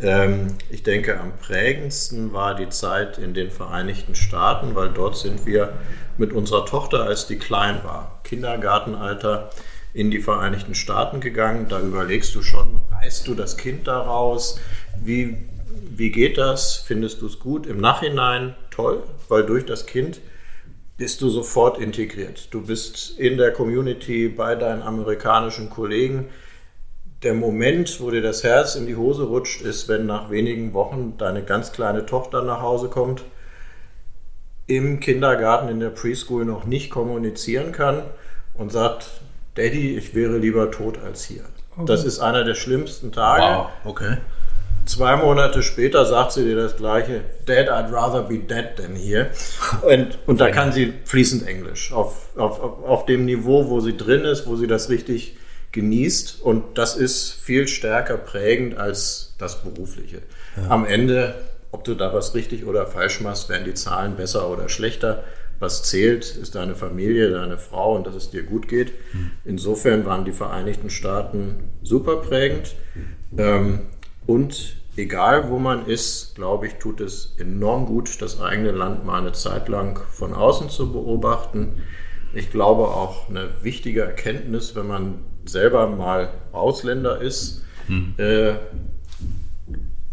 Ähm, 0.00 0.48
ich 0.70 0.82
denke, 0.82 1.20
am 1.20 1.36
prägendsten 1.38 2.32
war 2.32 2.54
die 2.54 2.68
Zeit 2.68 3.18
in 3.18 3.34
den 3.34 3.50
Vereinigten 3.50 4.14
Staaten, 4.14 4.74
weil 4.74 4.90
dort 4.90 5.16
sind 5.16 5.46
wir 5.46 5.74
mit 6.18 6.32
unserer 6.32 6.66
Tochter, 6.66 7.04
als 7.04 7.26
die 7.26 7.38
klein 7.38 7.82
war, 7.84 8.20
Kindergartenalter, 8.24 9.50
in 9.92 10.10
die 10.10 10.20
Vereinigten 10.20 10.74
Staaten 10.74 11.20
gegangen. 11.20 11.66
Da 11.68 11.80
überlegst 11.80 12.34
du 12.34 12.42
schon, 12.42 12.80
reißt 12.90 13.28
du 13.28 13.34
das 13.34 13.56
Kind 13.56 13.86
daraus? 13.86 14.60
Wie, 15.00 15.36
wie 15.96 16.10
geht 16.10 16.36
das? 16.36 16.76
Findest 16.76 17.22
du 17.22 17.26
es 17.26 17.38
gut? 17.38 17.66
Im 17.66 17.80
Nachhinein 17.80 18.56
toll, 18.70 19.04
weil 19.28 19.44
durch 19.44 19.64
das 19.64 19.86
Kind 19.86 20.20
bist 20.96 21.20
du 21.22 21.28
sofort 21.28 21.78
integriert. 21.78 22.48
Du 22.50 22.66
bist 22.66 23.18
in 23.18 23.36
der 23.36 23.52
Community 23.52 24.28
bei 24.28 24.56
deinen 24.56 24.82
amerikanischen 24.82 25.70
Kollegen 25.70 26.28
der 27.24 27.34
Moment, 27.34 28.00
wo 28.00 28.10
dir 28.10 28.22
das 28.22 28.44
Herz 28.44 28.74
in 28.76 28.86
die 28.86 28.96
Hose 28.96 29.24
rutscht, 29.24 29.62
ist, 29.62 29.88
wenn 29.88 30.06
nach 30.06 30.30
wenigen 30.30 30.74
Wochen 30.74 31.14
deine 31.18 31.42
ganz 31.42 31.72
kleine 31.72 32.06
Tochter 32.06 32.42
nach 32.42 32.60
Hause 32.60 32.88
kommt, 32.88 33.22
im 34.66 35.00
Kindergarten, 35.00 35.68
in 35.68 35.80
der 35.80 35.90
Preschool 35.90 36.44
noch 36.44 36.64
nicht 36.64 36.90
kommunizieren 36.90 37.72
kann 37.72 38.02
und 38.54 38.72
sagt, 38.72 39.08
Daddy, 39.56 39.96
ich 39.96 40.14
wäre 40.14 40.38
lieber 40.38 40.70
tot 40.70 40.98
als 41.04 41.24
hier. 41.24 41.44
Okay. 41.76 41.86
Das 41.86 42.04
ist 42.04 42.20
einer 42.20 42.44
der 42.44 42.54
schlimmsten 42.54 43.12
Tage. 43.12 43.42
Wow, 43.42 43.68
okay. 43.84 44.18
Zwei 44.86 45.16
Monate 45.16 45.62
später 45.62 46.04
sagt 46.04 46.32
sie 46.32 46.44
dir 46.44 46.56
das 46.56 46.76
gleiche, 46.76 47.22
Dad, 47.46 47.68
I'd 47.68 47.90
rather 47.90 48.22
be 48.22 48.38
dead 48.38 48.76
than 48.76 48.94
here. 48.94 49.30
Und, 49.82 50.18
und 50.26 50.40
da 50.40 50.50
kann 50.50 50.72
sie 50.72 50.92
fließend 51.04 51.46
Englisch. 51.46 51.92
Auf, 51.92 52.28
auf, 52.36 52.60
auf 52.60 53.06
dem 53.06 53.24
Niveau, 53.24 53.70
wo 53.70 53.80
sie 53.80 53.96
drin 53.96 54.24
ist, 54.24 54.46
wo 54.46 54.56
sie 54.56 54.66
das 54.66 54.90
richtig 54.90 55.36
genießt 55.74 56.40
und 56.40 56.78
das 56.78 56.96
ist 56.96 57.32
viel 57.32 57.68
stärker 57.68 58.16
prägend 58.16 58.78
als 58.78 59.34
das 59.38 59.62
Berufliche. 59.62 60.22
Ja. 60.56 60.70
Am 60.70 60.86
Ende, 60.86 61.34
ob 61.72 61.84
du 61.84 61.94
da 61.94 62.14
was 62.14 62.34
richtig 62.34 62.64
oder 62.64 62.86
falsch 62.86 63.20
machst, 63.20 63.50
werden 63.50 63.64
die 63.64 63.74
Zahlen 63.74 64.16
besser 64.16 64.48
oder 64.48 64.68
schlechter. 64.70 65.24
Was 65.60 65.82
zählt, 65.82 66.24
ist 66.36 66.54
deine 66.54 66.74
Familie, 66.74 67.30
deine 67.30 67.58
Frau 67.58 67.94
und 67.94 68.06
dass 68.06 68.14
es 68.14 68.30
dir 68.30 68.42
gut 68.42 68.68
geht. 68.68 68.92
Hm. 69.12 69.30
Insofern 69.44 70.04
waren 70.04 70.24
die 70.24 70.32
Vereinigten 70.32 70.90
Staaten 70.90 71.70
super 71.82 72.16
prägend. 72.16 72.74
Ähm, 73.36 73.80
und 74.26 74.76
egal 74.96 75.50
wo 75.50 75.58
man 75.58 75.86
ist, 75.86 76.34
glaube 76.34 76.66
ich, 76.66 76.74
tut 76.74 77.00
es 77.00 77.34
enorm 77.38 77.86
gut, 77.86 78.20
das 78.20 78.40
eigene 78.40 78.72
Land 78.72 79.04
mal 79.04 79.20
eine 79.20 79.32
Zeit 79.32 79.68
lang 79.68 80.00
von 80.10 80.34
außen 80.34 80.70
zu 80.70 80.92
beobachten. 80.92 81.82
Ich 82.32 82.50
glaube 82.50 82.88
auch 82.88 83.28
eine 83.28 83.48
wichtige 83.62 84.02
Erkenntnis, 84.02 84.74
wenn 84.74 84.86
man 84.86 85.14
selber 85.46 85.88
mal 85.88 86.30
Ausländer 86.52 87.20
ist, 87.20 87.62
hm. 87.86 88.14
äh, 88.18 88.54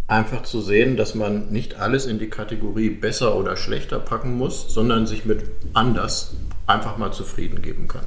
einfach 0.08 0.44
zu 0.44 0.62
sehen, 0.62 0.98
dass 0.98 1.16
man 1.16 1.50
nicht 1.52 1.76
alles 1.76 2.06
in 2.06 2.20
die 2.20 2.30
Kategorie 2.30 2.90
besser 2.90 3.36
oder 3.36 3.56
schlechter 3.56 4.00
packen 4.00 4.38
muss, 4.38 4.74
sondern 4.74 5.08
sich 5.08 5.26
mit 5.26 5.44
anders 5.74 6.36
einfach 6.68 6.98
mal 6.98 7.12
zufrieden 7.12 7.62
geben 7.62 7.88
kann. 7.88 8.06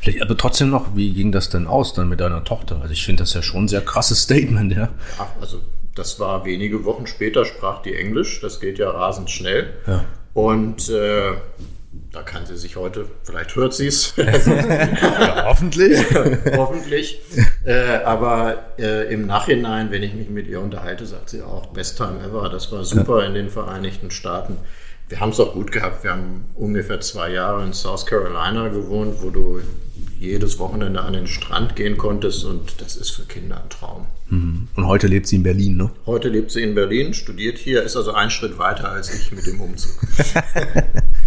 Vielleicht 0.00 0.22
aber 0.22 0.36
trotzdem 0.36 0.70
noch, 0.70 0.96
wie 0.96 1.12
ging 1.12 1.32
das 1.32 1.50
denn 1.50 1.66
aus 1.66 1.94
dann 1.94 2.08
mit 2.08 2.20
deiner 2.20 2.44
Tochter? 2.44 2.80
Also 2.80 2.92
ich 2.92 3.04
finde 3.04 3.22
das 3.22 3.34
ja 3.34 3.42
schon 3.42 3.64
ein 3.64 3.68
sehr 3.68 3.82
krasses 3.82 4.22
Statement, 4.22 4.72
ja. 4.72 4.90
Ach, 5.18 5.28
also 5.40 5.60
das 5.94 6.18
war 6.18 6.44
wenige 6.44 6.84
Wochen 6.84 7.06
später, 7.06 7.44
sprach 7.44 7.82
die 7.82 7.94
Englisch. 7.94 8.40
Das 8.40 8.60
geht 8.60 8.78
ja 8.78 8.90
rasend 8.90 9.30
schnell. 9.30 9.74
Ja. 9.86 10.04
Und 10.32 10.88
äh, 10.88 11.32
da 12.14 12.22
kann 12.22 12.46
sie 12.46 12.56
sich 12.56 12.76
heute, 12.76 13.06
vielleicht 13.24 13.56
hört 13.56 13.74
sie 13.74 13.88
es. 13.88 14.14
ja, 14.16 15.44
hoffentlich. 15.46 15.98
hoffentlich. 16.56 17.20
Äh, 17.64 17.96
aber 18.04 18.66
äh, 18.78 19.12
im 19.12 19.26
Nachhinein, 19.26 19.90
wenn 19.90 20.04
ich 20.04 20.14
mich 20.14 20.28
mit 20.28 20.46
ihr 20.46 20.60
unterhalte, 20.60 21.06
sagt 21.06 21.30
sie 21.30 21.42
auch, 21.42 21.66
best 21.66 21.96
time 21.96 22.22
ever. 22.24 22.48
Das 22.48 22.70
war 22.70 22.84
super 22.84 23.20
ja. 23.20 23.26
in 23.26 23.34
den 23.34 23.50
Vereinigten 23.50 24.12
Staaten. 24.12 24.58
Wir 25.08 25.18
haben 25.18 25.30
es 25.30 25.40
auch 25.40 25.54
gut 25.54 25.72
gehabt. 25.72 26.04
Wir 26.04 26.12
haben 26.12 26.44
ungefähr 26.54 27.00
zwei 27.00 27.30
Jahre 27.30 27.64
in 27.64 27.72
South 27.72 28.06
Carolina 28.06 28.68
gewohnt, 28.68 29.16
wo 29.20 29.30
du 29.30 29.60
jedes 30.18 30.58
Wochenende 30.58 31.02
an 31.02 31.12
den 31.14 31.26
Strand 31.26 31.74
gehen 31.76 31.98
konntest 31.98 32.44
und 32.44 32.80
das 32.80 32.96
ist 32.96 33.10
für 33.10 33.24
Kinder 33.24 33.60
ein 33.62 33.68
Traum. 33.68 34.06
Mhm. 34.28 34.68
Und 34.74 34.86
heute 34.86 35.08
lebt 35.08 35.26
sie 35.26 35.36
in 35.36 35.42
Berlin, 35.42 35.76
ne? 35.76 35.90
Heute 36.06 36.28
lebt 36.28 36.50
sie 36.52 36.62
in 36.62 36.74
Berlin, 36.74 37.12
studiert 37.12 37.58
hier, 37.58 37.82
ist 37.82 37.96
also 37.96 38.12
einen 38.12 38.30
Schritt 38.30 38.56
weiter 38.58 38.90
als 38.90 39.12
ich 39.12 39.32
mit 39.32 39.46
dem 39.46 39.60
Umzug. 39.60 40.00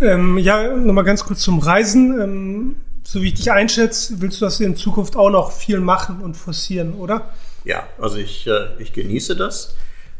ähm, 0.00 0.38
ja, 0.38 0.74
nochmal 0.74 1.04
ganz 1.04 1.24
kurz 1.24 1.40
zum 1.40 1.58
Reisen. 1.58 2.20
Ähm, 2.20 2.76
so 3.04 3.20
wie 3.22 3.28
ich 3.28 3.34
dich 3.34 3.50
einschätze, 3.50 4.20
willst 4.20 4.40
du 4.40 4.44
das 4.44 4.60
in 4.60 4.76
Zukunft 4.76 5.16
auch 5.16 5.30
noch 5.30 5.52
viel 5.52 5.80
machen 5.80 6.20
und 6.20 6.36
forcieren, 6.36 6.94
oder? 6.94 7.30
Ja, 7.64 7.86
also 7.98 8.16
ich, 8.16 8.46
äh, 8.46 8.68
ich 8.78 8.92
genieße 8.92 9.36
das. 9.36 9.74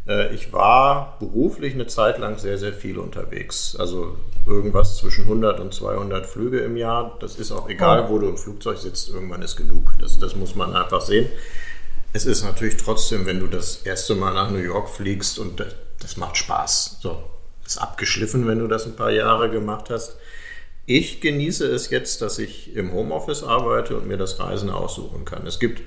Äh, 0.07 0.35
ich 0.35 0.53
war 0.53 1.17
beruflich 1.21 1.75
eine 1.75 1.87
Zeit 1.87 2.19
lang 2.19 2.39
sehr, 2.39 2.59
sehr 2.59 2.73
viel 2.73 2.99
unterwegs. 2.99 3.77
Also 3.79 4.17
irgendwas 4.47 4.97
zwischen 4.97 5.25
100 5.25 5.61
und 5.61 5.73
200 5.73 6.27
Flüge 6.27 6.61
im 6.61 6.77
Jahr. 6.77 7.17
Das 7.21 7.37
ist 7.37 7.53
auch 7.53 7.69
egal, 7.69 8.09
wo 8.09 8.19
du 8.19 8.29
im 8.29 8.37
Flugzeug 8.37 8.79
sitzt, 8.79 9.09
irgendwann 9.11 9.43
ist 9.43 9.57
genug. 9.57 9.93
Das, 10.01 10.19
das 10.19 10.35
muss 10.35 10.55
man 10.55 10.75
einfach 10.75 11.01
sehen. 11.01 11.29
Es 12.13 12.27
ist 12.27 12.45
natürlich 12.45 12.77
trotzdem, 12.77 13.25
wenn 13.27 13.41
du 13.41 13.47
das 13.47 13.83
erste 13.85 14.15
Mal 14.15 14.35
nach 14.35 14.51
New 14.51 14.59
York 14.59 14.89
fliegst 14.89 15.39
und 15.39 15.61
das, 15.61 15.75
das 16.01 16.17
macht 16.17 16.37
Spaß. 16.37 16.99
So, 17.01 17.23
ist 17.73 17.79
abgeschliffen, 17.79 18.47
wenn 18.47 18.59
du 18.59 18.69
das 18.69 18.87
ein 18.87 18.97
paar 18.97 19.11
Jahre 19.11 19.51
gemacht 19.51 19.91
hast. 19.91 20.17
Ich 20.87 21.21
genieße 21.21 21.67
es 21.67 21.91
jetzt, 21.91 22.23
dass 22.23 22.39
ich 22.39 22.75
im 22.75 22.93
Homeoffice 22.93 23.45
arbeite 23.45 23.97
und 23.97 24.09
mir 24.09 24.17
das 24.17 24.41
Reisen 24.41 24.71
aussuchen 24.71 25.25
kann. 25.25 25.47
Es 25.47 25.61
gibt 25.61 25.83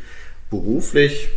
beruflich 0.50 1.30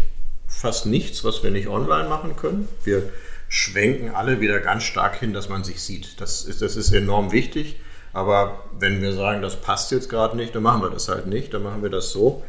fast 0.47 0.87
nichts, 0.87 1.25
was 1.25 1.43
wir 1.43 1.50
nicht 1.50 1.69
online 1.69 2.09
machen 2.09 2.37
können. 2.37 2.69
Wir 2.85 3.11
schwenken 3.49 4.11
alle 4.11 4.40
wieder 4.40 4.61
ganz 4.61 4.85
stark 4.85 5.19
hin, 5.19 5.33
dass 5.33 5.49
man 5.49 5.64
sich 5.64 5.83
sieht. 5.83 6.21
Das 6.21 6.45
ist, 6.45 6.62
das 6.62 6.76
ist 6.76 6.93
enorm 6.93 7.33
wichtig. 7.33 7.81
Aber 8.12 8.64
wenn 8.78 9.02
wir 9.02 9.12
sagen, 9.12 9.43
das 9.43 9.57
passt 9.57 9.90
jetzt 9.90 10.09
gerade 10.09 10.37
nicht, 10.37 10.55
dann 10.55 10.62
machen 10.62 10.83
wir 10.83 10.90
das 10.90 11.09
halt 11.09 11.26
nicht, 11.26 11.52
dann 11.52 11.62
machen 11.62 11.83
wir 11.83 11.90
das 11.90 12.11
so. 12.11 12.43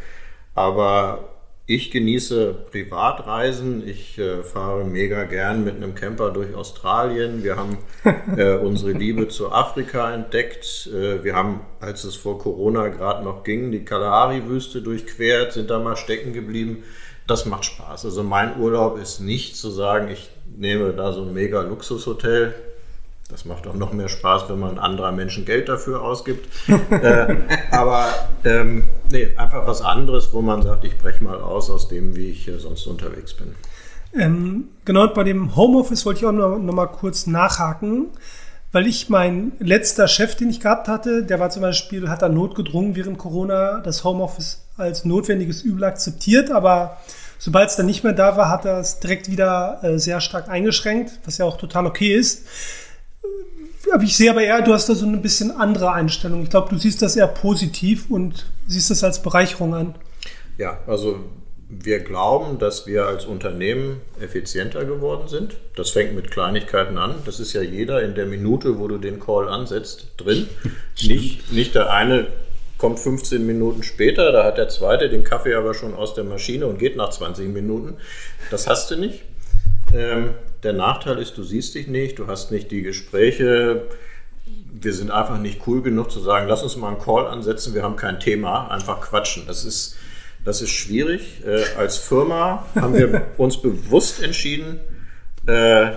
Aber 0.56 1.39
ich 1.70 1.92
genieße 1.92 2.66
Privatreisen. 2.72 3.88
Ich 3.88 4.18
äh, 4.18 4.42
fahre 4.44 4.86
mega 4.86 5.26
gern 5.26 5.64
mit 5.64 5.76
einem 5.76 5.94
Camper 5.94 6.32
durch 6.32 6.56
Australien. 6.56 7.44
Wir 7.44 7.58
haben 7.58 7.78
äh, 8.38 8.56
unsere 8.56 8.92
Liebe 8.92 9.28
zu 9.28 9.52
Afrika 9.52 10.12
entdeckt. 10.12 10.90
Äh, 10.92 11.24
wir 11.24 11.36
haben, 11.36 11.62
als 11.80 12.04
es 12.06 12.16
vor 12.16 12.40
Corona 12.40 12.88
gerade 12.88 13.24
noch 13.24 13.44
ging, 13.44 13.72
die 13.72 13.86
Kalahari-Wüste 13.86 14.82
durchquert, 14.82 15.54
sind 15.54 15.70
da 15.70 15.78
mal 15.80 15.96
stecken 15.96 16.34
geblieben 16.34 16.84
das 17.30 17.46
macht 17.46 17.66
Spaß. 17.66 18.06
Also 18.06 18.24
mein 18.24 18.60
Urlaub 18.60 18.98
ist 18.98 19.20
nicht 19.20 19.56
zu 19.56 19.70
sagen, 19.70 20.10
ich 20.10 20.30
nehme 20.58 20.94
da 20.94 21.14
so 21.14 21.22
ein 21.22 21.34
mega 21.34 21.62
Luxushotel. 21.62 22.56
Das 23.30 23.46
macht 23.46 23.68
auch 23.68 23.76
noch 23.76 23.94
mehr 23.94 24.10
Spaß, 24.10 24.50
wenn 24.50 24.58
man 24.58 24.80
anderer 24.80 25.12
Menschen 25.12 25.46
Geld 25.46 25.70
dafür 25.70 26.02
ausgibt. 26.02 26.50
äh, 26.90 27.36
aber 27.70 28.08
ähm, 28.44 28.86
nee, 29.12 29.30
einfach 29.38 29.68
was 29.68 29.84
anderes, 29.84 30.34
wo 30.34 30.42
man 30.42 30.64
sagt, 30.64 30.84
ich 30.84 30.98
breche 30.98 31.24
mal 31.24 31.40
aus 31.40 31.70
aus 31.70 31.88
dem, 31.88 32.16
wie 32.16 32.32
ich 32.32 32.52
sonst 32.58 32.88
unterwegs 32.88 33.36
bin. 33.36 33.54
Ähm, 34.16 34.70
genau, 34.84 35.08
bei 35.10 35.24
dem 35.24 35.56
Homeoffice 35.56 36.08
wollte 36.08 36.22
ich 36.22 36.26
auch 36.26 36.32
noch, 36.32 36.58
noch 36.58 36.74
mal 36.74 36.88
kurz 36.88 37.28
nachhaken, 37.28 38.08
weil 38.72 38.88
ich 38.88 39.10
mein 39.10 39.52
letzter 39.60 40.08
Chef, 40.08 40.36
den 40.36 40.50
ich 40.50 40.60
gehabt 40.60 40.88
hatte, 40.88 41.24
der 41.24 41.40
war 41.40 41.52
zum 41.52 41.62
Beispiel, 41.62 42.10
hat 42.10 42.24
an 42.24 42.34
Not 42.34 42.56
gedrungen 42.56 42.96
während 42.96 43.20
Corona 43.20 43.82
das 43.82 44.04
Homeoffice 44.04 44.66
als 44.78 45.06
notwendiges 45.06 45.62
Übel 45.62 45.84
akzeptiert, 45.84 46.52
aber 46.52 46.98
Sobald 47.42 47.70
es 47.70 47.78
dann 47.78 47.86
nicht 47.86 48.04
mehr 48.04 48.12
da 48.12 48.36
war, 48.36 48.50
hat 48.50 48.66
er 48.66 48.80
es 48.80 49.00
direkt 49.00 49.32
wieder 49.32 49.80
äh, 49.82 49.98
sehr 49.98 50.20
stark 50.20 50.50
eingeschränkt, 50.50 51.20
was 51.24 51.38
ja 51.38 51.46
auch 51.46 51.56
total 51.56 51.86
okay 51.86 52.14
ist. 52.14 52.46
Aber 53.94 54.04
ich 54.04 54.16
sehe 54.16 54.30
aber 54.30 54.42
eher, 54.42 54.62
du 54.62 54.74
hast 54.74 54.90
da 54.90 54.96
so 54.96 55.06
ein 55.06 55.22
bisschen 55.22 55.52
andere 55.52 55.92
Einstellung. 55.94 56.44
Ich 56.44 56.50
glaube, 56.50 56.70
du 56.70 56.78
siehst 56.78 57.02
das 57.02 57.16
eher 57.16 57.28
positiv 57.28 58.10
und 58.10 58.46
siehst 58.68 58.90
das 58.90 59.04
als 59.04 59.22
Bereicherung 59.22 59.74
an. 59.74 59.96
Ja, 60.58 60.80
also 60.86 61.20
wir 61.70 62.00
glauben, 62.00 62.58
dass 62.58 62.88
wir 62.88 63.06
als 63.06 63.26
Unternehmen 63.26 64.02
effizienter 64.20 64.86
geworden 64.86 65.28
sind. 65.28 65.56
Das 65.76 65.92
fängt 65.92 66.16
mit 66.16 66.32
Kleinigkeiten 66.32 66.98
an. 66.98 67.16
Das 67.26 67.40
ist 67.40 67.54
ja 67.54 67.62
jeder 67.62 68.02
in 68.02 68.16
der 68.16 68.26
Minute, 68.26 68.80
wo 68.80 68.88
du 68.88 68.98
den 68.98 69.20
Call 69.20 69.48
ansetzt, 69.48 70.08
drin. 70.18 70.48
nicht, 71.02 71.52
nicht 71.52 71.76
der 71.76 71.92
eine 71.92 72.28
kommt 72.80 73.00
15 73.00 73.46
Minuten 73.46 73.84
später, 73.84 74.32
da 74.32 74.46
hat 74.46 74.58
der 74.58 74.70
zweite 74.70 75.10
den 75.10 75.24
Kaffee 75.24 75.54
aber 75.54 75.74
schon 75.74 75.94
aus 75.94 76.14
der 76.14 76.24
Maschine 76.24 76.66
und 76.66 76.80
geht 76.80 76.96
nach 76.96 77.10
20 77.10 77.50
Minuten. 77.50 77.98
Das 78.50 78.68
hast 78.68 78.90
du 78.90 78.96
nicht. 78.96 79.22
Ähm, 79.94 80.32
der 80.64 80.74
Nachteil 80.74 81.18
ist, 81.20 81.38
du 81.38 81.44
siehst 81.44 81.76
dich 81.76 81.88
nicht, 81.88 82.20
du 82.20 82.28
hast 82.28 82.52
nicht 82.52 82.72
die 82.72 82.82
Gespräche. 82.82 83.84
Wir 84.46 84.94
sind 84.94 85.12
einfach 85.12 85.40
nicht 85.40 85.62
cool 85.68 85.82
genug 85.82 86.12
zu 86.12 86.20
sagen, 86.20 86.48
lass 86.48 86.64
uns 86.64 86.76
mal 86.76 86.90
einen 86.90 87.00
Call 87.00 87.28
ansetzen, 87.28 87.74
wir 87.76 87.84
haben 87.84 87.96
kein 87.96 88.20
Thema, 88.20 88.70
einfach 88.70 89.02
quatschen. 89.02 89.44
Das 89.48 89.64
ist, 89.64 89.96
das 90.44 90.62
ist 90.62 90.72
schwierig. 90.72 91.44
Äh, 91.46 91.64
als 91.78 91.98
Firma 91.98 92.66
haben 92.76 92.94
wir 92.96 93.28
uns 93.38 93.62
bewusst 93.62 94.22
entschieden, 94.24 94.80
äh, 95.48 95.92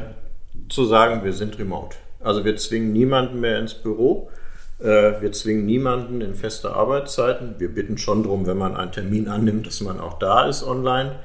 zu 0.69 0.85
sagen, 0.85 1.25
wir 1.25 1.33
sind 1.33 1.59
remote. 1.59 1.97
Also 2.21 2.45
wir 2.45 2.57
zwingen 2.57 2.93
niemanden 2.93 3.41
mehr 3.41 3.59
ins 3.59 3.75
Büro. 3.75 4.31
Äh, 4.79 5.21
wir 5.21 5.33
zwingen 5.33 5.67
niemanden 5.67 6.21
in 6.21 6.35
feste 6.35 6.73
Arbeitszeiten. 6.73 7.57
Wir 7.59 7.69
bitten 7.69 7.99
schon 7.99 8.23
darum, 8.23 8.47
wenn 8.47 8.59
man 8.59 8.77
einen 8.77 8.93
Termin 8.93 9.29
annimmt, 9.29 9.67
dass 9.67 9.81
man 9.81 10.01
auch 10.01 10.19
da 10.19 10.49
ist 10.49 10.63
online. 10.63 11.21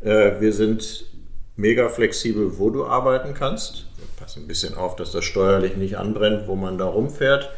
Äh, 0.00 0.40
wir 0.40 0.52
sind 0.52 1.06
mega 1.56 1.88
flexibel, 1.88 2.58
wo 2.58 2.70
du 2.70 2.86
arbeiten 2.86 3.34
kannst. 3.34 3.86
Passen 4.18 4.44
ein 4.44 4.48
bisschen 4.48 4.74
auf, 4.74 4.96
dass 4.96 5.12
das 5.12 5.24
steuerlich 5.24 5.76
nicht 5.76 5.98
anbrennt, 5.98 6.46
wo 6.46 6.54
man 6.54 6.78
da 6.78 6.86
rumfährt. 6.86 7.50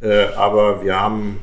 Äh, 0.00 0.26
aber 0.36 0.84
wir 0.84 1.00
haben 1.00 1.40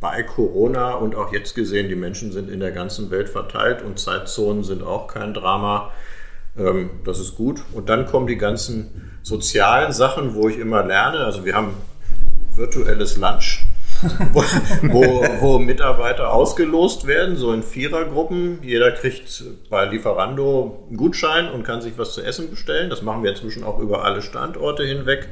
bei 0.00 0.22
Corona 0.22 0.94
und 0.94 1.14
auch 1.14 1.32
jetzt 1.32 1.54
gesehen, 1.54 1.88
die 1.88 1.96
Menschen 1.96 2.32
sind 2.32 2.50
in 2.50 2.60
der 2.60 2.72
ganzen 2.72 3.10
Welt 3.10 3.28
verteilt 3.28 3.82
und 3.82 3.98
Zeitzonen 3.98 4.64
sind 4.64 4.82
auch 4.82 5.06
kein 5.06 5.34
Drama. 5.34 5.92
Ähm, 6.58 6.90
das 7.04 7.18
ist 7.20 7.36
gut. 7.36 7.62
Und 7.72 7.88
dann 7.88 8.06
kommen 8.06 8.26
die 8.26 8.38
ganzen 8.38 9.12
sozialen 9.22 9.92
Sachen, 9.92 10.34
wo 10.34 10.48
ich 10.48 10.58
immer 10.58 10.84
lerne. 10.84 11.18
Also 11.18 11.44
wir 11.44 11.54
haben 11.54 11.74
virtuelles 12.54 13.16
Lunch, 13.16 13.64
wo, 14.32 14.42
wo, 14.82 15.24
wo, 15.40 15.58
Mitarbeiter 15.58 16.32
ausgelost 16.32 17.06
werden, 17.06 17.36
so 17.36 17.52
in 17.52 17.62
Vierergruppen. 17.62 18.62
Jeder 18.62 18.92
kriegt 18.92 19.44
bei 19.68 19.84
Lieferando 19.86 20.86
einen 20.88 20.96
Gutschein 20.96 21.50
und 21.50 21.64
kann 21.64 21.82
sich 21.82 21.94
was 21.96 22.14
zu 22.14 22.22
essen 22.22 22.50
bestellen. 22.50 22.90
Das 22.90 23.02
machen 23.02 23.22
wir 23.22 23.30
inzwischen 23.30 23.64
auch 23.64 23.78
über 23.78 24.04
alle 24.04 24.22
Standorte 24.22 24.84
hinweg. 24.84 25.28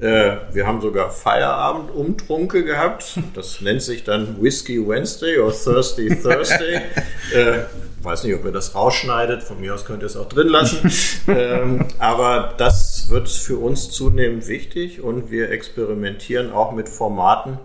Äh, 0.00 0.36
wir 0.52 0.66
haben 0.66 0.80
sogar 0.80 1.10
Feierabend-Umtrunke 1.10 2.64
gehabt. 2.64 3.18
Das 3.34 3.60
nennt 3.60 3.82
sich 3.82 4.04
dann 4.04 4.40
Whiskey 4.40 4.86
Wednesday 4.86 5.38
oder 5.38 5.54
Thirsty 5.54 6.08
Thursday. 6.20 6.76
äh, 7.34 7.64
weiß 8.02 8.24
nicht, 8.24 8.34
ob 8.34 8.44
ihr 8.44 8.52
das 8.52 8.74
rausschneidet. 8.74 9.42
Von 9.42 9.60
mir 9.60 9.74
aus 9.74 9.84
könnt 9.84 10.02
ihr 10.02 10.06
es 10.06 10.16
auch 10.16 10.28
drin 10.28 10.48
lassen. 10.48 10.90
ähm, 11.28 11.86
aber 11.98 12.54
das 12.58 13.10
wird 13.10 13.28
für 13.28 13.58
uns 13.58 13.90
zunehmend 13.90 14.46
wichtig 14.48 15.00
und 15.00 15.30
wir 15.30 15.50
experimentieren 15.50 16.52
auch 16.52 16.72
mit 16.72 16.88
Formaten. 16.88 17.58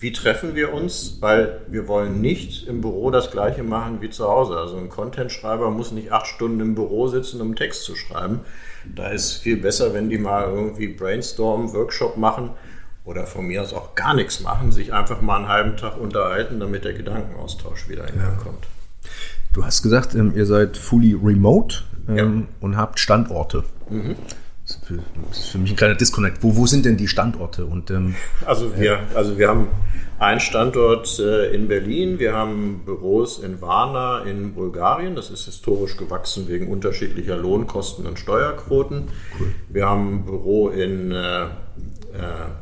Wie 0.00 0.12
treffen 0.12 0.54
wir 0.54 0.72
uns? 0.72 1.18
Weil 1.20 1.60
wir 1.68 1.86
wollen 1.86 2.22
nicht 2.22 2.66
im 2.66 2.80
Büro 2.80 3.10
das 3.10 3.30
Gleiche 3.30 3.62
machen 3.62 4.00
wie 4.00 4.08
zu 4.08 4.26
Hause. 4.26 4.56
Also 4.56 4.78
ein 4.78 4.88
Content-Schreiber 4.88 5.70
muss 5.70 5.92
nicht 5.92 6.10
acht 6.10 6.26
Stunden 6.26 6.60
im 6.60 6.74
Büro 6.74 7.08
sitzen, 7.08 7.42
um 7.42 7.54
Text 7.54 7.84
zu 7.84 7.94
schreiben. 7.94 8.40
Da 8.96 9.08
ist 9.08 9.34
viel 9.34 9.58
besser, 9.58 9.92
wenn 9.92 10.08
die 10.08 10.16
mal 10.16 10.44
irgendwie 10.44 10.88
Brainstorm, 10.88 11.74
Workshop 11.74 12.16
machen 12.16 12.50
oder 13.04 13.26
von 13.26 13.46
mir 13.46 13.60
aus 13.60 13.74
auch 13.74 13.94
gar 13.94 14.14
nichts 14.14 14.40
machen, 14.40 14.72
sich 14.72 14.94
einfach 14.94 15.20
mal 15.20 15.36
einen 15.36 15.48
halben 15.48 15.76
Tag 15.76 16.00
unterhalten, 16.00 16.60
damit 16.60 16.86
der 16.86 16.94
Gedankenaustausch 16.94 17.90
wieder 17.90 18.08
in 18.08 18.18
Gang 18.18 18.38
kommt. 18.38 18.66
Du 19.52 19.66
hast 19.66 19.82
gesagt, 19.82 20.14
ähm, 20.14 20.32
ihr 20.34 20.46
seid 20.46 20.78
fully 20.78 21.12
remote 21.12 21.82
ähm, 22.08 22.16
ja. 22.16 22.46
und 22.60 22.76
habt 22.78 22.98
Standorte. 23.00 23.64
Mhm. 23.90 24.16
Das 25.28 25.38
ist 25.38 25.48
für 25.50 25.58
mich 25.58 25.70
ein 25.70 25.76
kleiner 25.76 25.94
Disconnect. 25.94 26.42
Wo, 26.42 26.56
wo 26.56 26.66
sind 26.66 26.84
denn 26.84 26.96
die 26.96 27.08
Standorte? 27.08 27.64
Und, 27.64 27.90
ähm, 27.90 28.14
also, 28.44 28.76
wir, 28.78 29.00
also 29.14 29.38
wir 29.38 29.48
haben 29.48 29.68
einen 30.18 30.40
Standort 30.40 31.18
äh, 31.18 31.54
in 31.54 31.68
Berlin, 31.68 32.18
wir 32.18 32.34
haben 32.34 32.82
Büros 32.84 33.38
in 33.38 33.60
Varna 33.60 34.22
in 34.24 34.54
Bulgarien, 34.54 35.16
das 35.16 35.30
ist 35.30 35.46
historisch 35.46 35.96
gewachsen 35.96 36.46
wegen 36.48 36.68
unterschiedlicher 36.68 37.36
Lohnkosten 37.36 38.06
und 38.06 38.18
Steuerquoten. 38.18 39.08
Cool. 39.38 39.46
Wir 39.68 39.86
haben 39.86 40.16
ein 40.16 40.24
Büro 40.26 40.68
in 40.68 41.12
äh, 41.12 41.44
äh, 41.44 41.48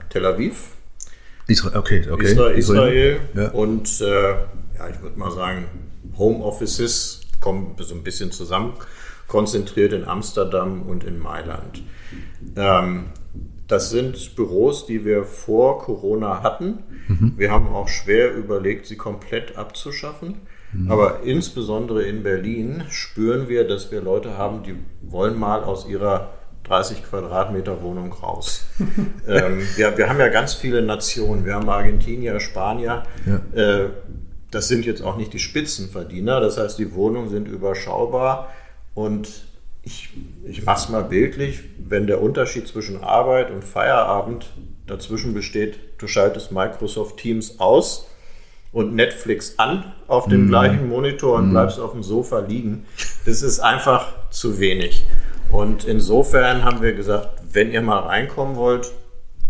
Tel 0.09 0.27
Aviv. 0.27 0.71
Israel, 1.49 1.79
okay, 1.79 2.07
okay. 2.11 2.27
Israel, 2.27 2.59
Israel. 2.59 3.21
Ja. 3.35 3.49
und 3.51 4.01
äh, 4.01 4.05
ja, 4.05 4.89
ich 4.95 5.03
würde 5.03 5.19
mal 5.19 5.33
sagen, 5.33 5.65
Homeoffices 6.17 7.18
kommen 7.41 7.77
so 7.79 7.95
ein 7.95 8.03
bisschen 8.03 8.33
zusammen, 8.33 8.75
konzentriert 9.27 9.93
in 9.93 10.05
Amsterdam 10.05 10.83
und 10.83 11.05
in 11.05 11.19
Mailand. 11.19 11.83
Ähm, 12.57 13.07
das 13.69 13.91
sind 13.91 14.35
Büros, 14.35 14.87
die 14.87 15.05
wir 15.05 15.25
vor 15.25 15.79
Corona 15.81 16.43
hatten. 16.43 16.79
Mhm. 17.07 17.35
Wir 17.37 17.51
haben 17.51 17.69
auch 17.69 17.89
schwer 17.89 18.35
überlegt, 18.35 18.87
sie 18.87 18.97
komplett 18.97 19.57
abzuschaffen. 19.57 20.37
Mhm. 20.73 20.91
Aber 20.91 21.21
insbesondere 21.23 22.03
in 22.03 22.23
Berlin 22.23 22.85
spüren 22.89 23.49
wir, 23.49 23.69
dass 23.69 23.91
wir 23.91 24.01
Leute 24.01 24.39
haben, 24.39 24.63
die 24.63 24.75
wollen 25.03 25.39
mal 25.39 25.65
aus 25.65 25.87
ihrer 25.87 26.31
30 26.65 27.05
Quadratmeter 27.05 27.83
Wohnung 27.83 28.13
raus. 28.13 28.67
ähm, 29.29 29.63
wir, 29.77 29.97
wir, 29.97 30.09
haben 30.09 30.19
ja 30.19 30.29
ganz 30.29 30.55
viele 30.55 30.83
Nationen. 30.83 31.45
Wir 31.45 31.55
haben 31.55 31.69
Argentinier, 31.69 32.41
Spanier. 32.41 33.05
Ja. 33.27 33.61
Äh, 33.61 33.91
das 34.51 34.69
sind 34.69 34.87
jetzt 34.87 35.03
auch 35.03 35.17
nicht 35.17 35.33
die 35.33 35.39
Spitzenverdiener. 35.39 36.41
Das 36.41 36.59
heißt, 36.59 36.79
die 36.79 36.95
Wohnungen 36.95 37.29
sind 37.29 37.49
überschaubar. 37.49 38.49
Und 38.95 39.29
ich, 39.83 40.11
ich 40.45 40.65
mache 40.65 40.79
es 40.79 40.89
mal 40.89 41.05
bildlich, 41.05 41.61
wenn 41.79 42.07
der 42.07 42.23
Unterschied 42.23 42.67
zwischen 42.67 43.03
Arbeit 43.03 43.51
und 43.51 43.65
Feierabend 43.65 44.47
dazwischen 44.87 45.35
besteht, 45.35 45.79
du 45.99 46.07
schaltest 46.07 46.53
Microsoft 46.53 47.19
Teams 47.19 47.61
aus 47.61 48.09
und 48.73 48.95
Netflix 48.95 49.59
an 49.59 49.93
auf 50.07 50.29
dem 50.29 50.47
mm. 50.47 50.49
gleichen 50.49 50.89
Monitor 50.89 51.39
und 51.39 51.49
mm. 51.49 51.51
bleibst 51.51 51.81
auf 51.81 51.93
dem 51.93 52.03
Sofa 52.03 52.41
liegen. 52.41 52.87
Das 53.25 53.43
ist 53.43 53.61
einfach 53.61 54.13
zu 54.31 54.59
wenig. 54.59 55.05
Und 55.51 55.85
insofern 55.85 56.65
haben 56.65 56.83
wir 56.83 56.93
gesagt, 56.93 57.43
wenn 57.53 57.73
ihr 57.73 57.81
mal 57.81 58.01
reinkommen 58.01 58.57
wollt, 58.57 58.93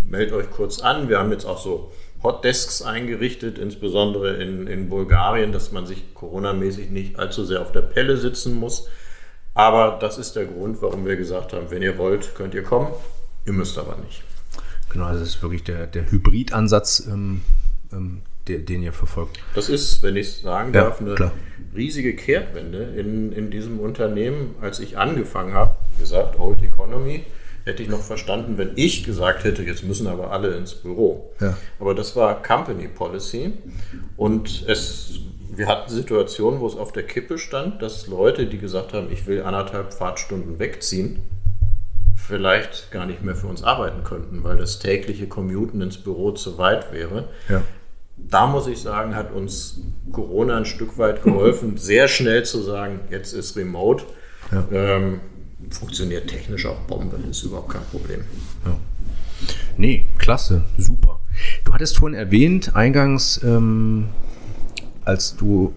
meldet 0.05 0.35
euch 0.35 0.51
kurz 0.51 0.81
an. 0.81 1.09
Wir 1.09 1.19
haben 1.19 1.33
jetzt 1.33 1.45
auch 1.45 1.59
so 1.59 1.91
Hotdesks 2.22 2.83
eingerichtet, 2.83 3.59
insbesondere 3.59 4.42
in, 4.42 4.66
in 4.66 4.88
Bulgarien, 4.88 5.52
dass 5.52 5.72
man 5.72 5.87
sich 5.87 6.14
coronamäßig 6.14 6.90
nicht 6.90 7.18
allzu 7.18 7.44
sehr 7.44 7.62
auf 7.62 7.72
der 7.72 7.83
Pelle 7.83 8.16
sitzen 8.16 8.54
muss. 8.54 8.88
Aber 9.54 9.98
das 10.00 10.18
ist 10.18 10.37
der 10.37 10.46
Grund, 10.46 10.83
warum 10.83 11.04
wir 11.07 11.16
gesagt 11.16 11.52
haben, 11.52 11.70
wenn 11.70 11.83
ihr 11.83 11.98
wollt, 11.98 12.35
könnt 12.35 12.54
ihr 12.54 12.62
kommen, 12.62 12.88
ihr 13.46 13.52
müsst 13.52 13.78
aber 13.78 13.96
nicht. 13.96 14.22
Genau, 14.90 15.07
also 15.07 15.20
das 15.20 15.31
ist 15.31 15.42
wirklich 15.42 15.64
der, 15.64 15.87
der 15.87 16.11
Hybridansatz, 16.11 17.07
ähm, 17.07 17.42
ähm, 17.92 18.22
der, 18.46 18.61
den 18.61 18.83
ihr 18.83 18.92
verfolgt. 18.92 19.38
Das 19.54 19.68
ist, 19.68 20.02
wenn 20.02 20.16
ich 20.16 20.28
es 20.28 20.40
sagen 20.40 20.72
ja, 20.72 20.85
darf, 20.85 21.00
eine 21.00 21.14
klar. 21.14 21.33
riesige 21.74 22.16
Kehrtwende 22.16 22.94
in, 22.96 23.33
in 23.33 23.50
diesem 23.50 23.81
Unternehmen. 23.81 24.54
Als 24.61 24.81
ich 24.81 24.96
angefangen 24.96 25.52
habe, 25.52 25.74
gesagt, 25.98 26.38
Old 26.38 26.62
Economy, 26.62 27.24
hätte 27.68 27.83
ich 27.83 27.88
noch 27.88 28.02
verstanden, 28.02 28.59
wenn 28.59 28.72
ich 28.74 29.04
gesagt 29.04 29.44
hätte, 29.44 29.62
jetzt 29.62 29.85
müssen 29.85 30.07
aber 30.07 30.33
alle 30.33 30.57
ins 30.57 30.74
Büro. 30.74 31.31
Ja. 31.40 31.57
Aber 31.78 31.94
das 31.94 32.16
war 32.16 32.42
Company 32.42 32.88
Policy 32.88 33.52
und 34.16 34.64
es, 34.66 35.20
wir 35.54 35.68
hatten 35.68 35.90
Situationen, 35.90 36.61
wo 36.61 36.66
es 36.66 36.76
auf 36.76 36.92
der 36.92 37.04
Kippe 37.04 37.38
stand, 37.38 37.83
dass 37.83 38.07
Leute, 38.07 38.46
die 38.46 38.59
gesagt 38.59 38.92
haben, 38.92 39.12
ich 39.12 39.26
will 39.26 39.42
anderthalb 39.42 39.92
Fahrtstunden 39.92 40.59
wegziehen, 40.59 41.20
vielleicht 42.16 42.90
gar 42.90 43.07
nicht 43.07 43.22
mehr 43.22 43.37
für 43.37 43.46
uns 43.46 43.62
arbeiten 43.62 44.02
könnten, 44.02 44.42
weil 44.42 44.57
das 44.57 44.81
tägliche 44.81 45.28
Commuten 45.28 45.81
ins 45.81 45.98
Büro 45.98 46.33
zu 46.33 46.59
weit 46.59 46.92
wäre. 46.92 47.28
Ja 47.48 47.62
da 48.31 48.46
muss 48.46 48.66
ich 48.66 48.81
sagen, 48.81 49.14
hat 49.14 49.33
uns 49.33 49.81
Corona 50.12 50.57
ein 50.57 50.64
Stück 50.64 50.98
weit 50.98 51.22
geholfen, 51.22 51.76
sehr 51.76 52.09
schnell 52.09 52.44
zu 52.44 52.61
sagen, 52.61 53.00
jetzt 53.11 53.33
ist 53.33 53.57
Remote. 53.57 54.04
Ja. 54.50 54.66
Ähm, 54.72 55.20
funktioniert 55.71 56.29
technisch 56.29 56.66
auch 56.66 56.79
Bombe, 56.81 57.18
ist 57.31 57.42
überhaupt 57.42 57.71
kein 57.71 57.85
Problem. 57.90 58.21
Ja. 58.64 58.77
Nee, 59.77 60.05
klasse, 60.18 60.64
super. 60.77 61.21
Du 61.64 61.73
hattest 61.73 61.99
vorhin 61.99 62.18
erwähnt, 62.18 62.75
eingangs, 62.75 63.40
ähm, 63.44 64.09
als 65.05 65.37
du 65.37 65.75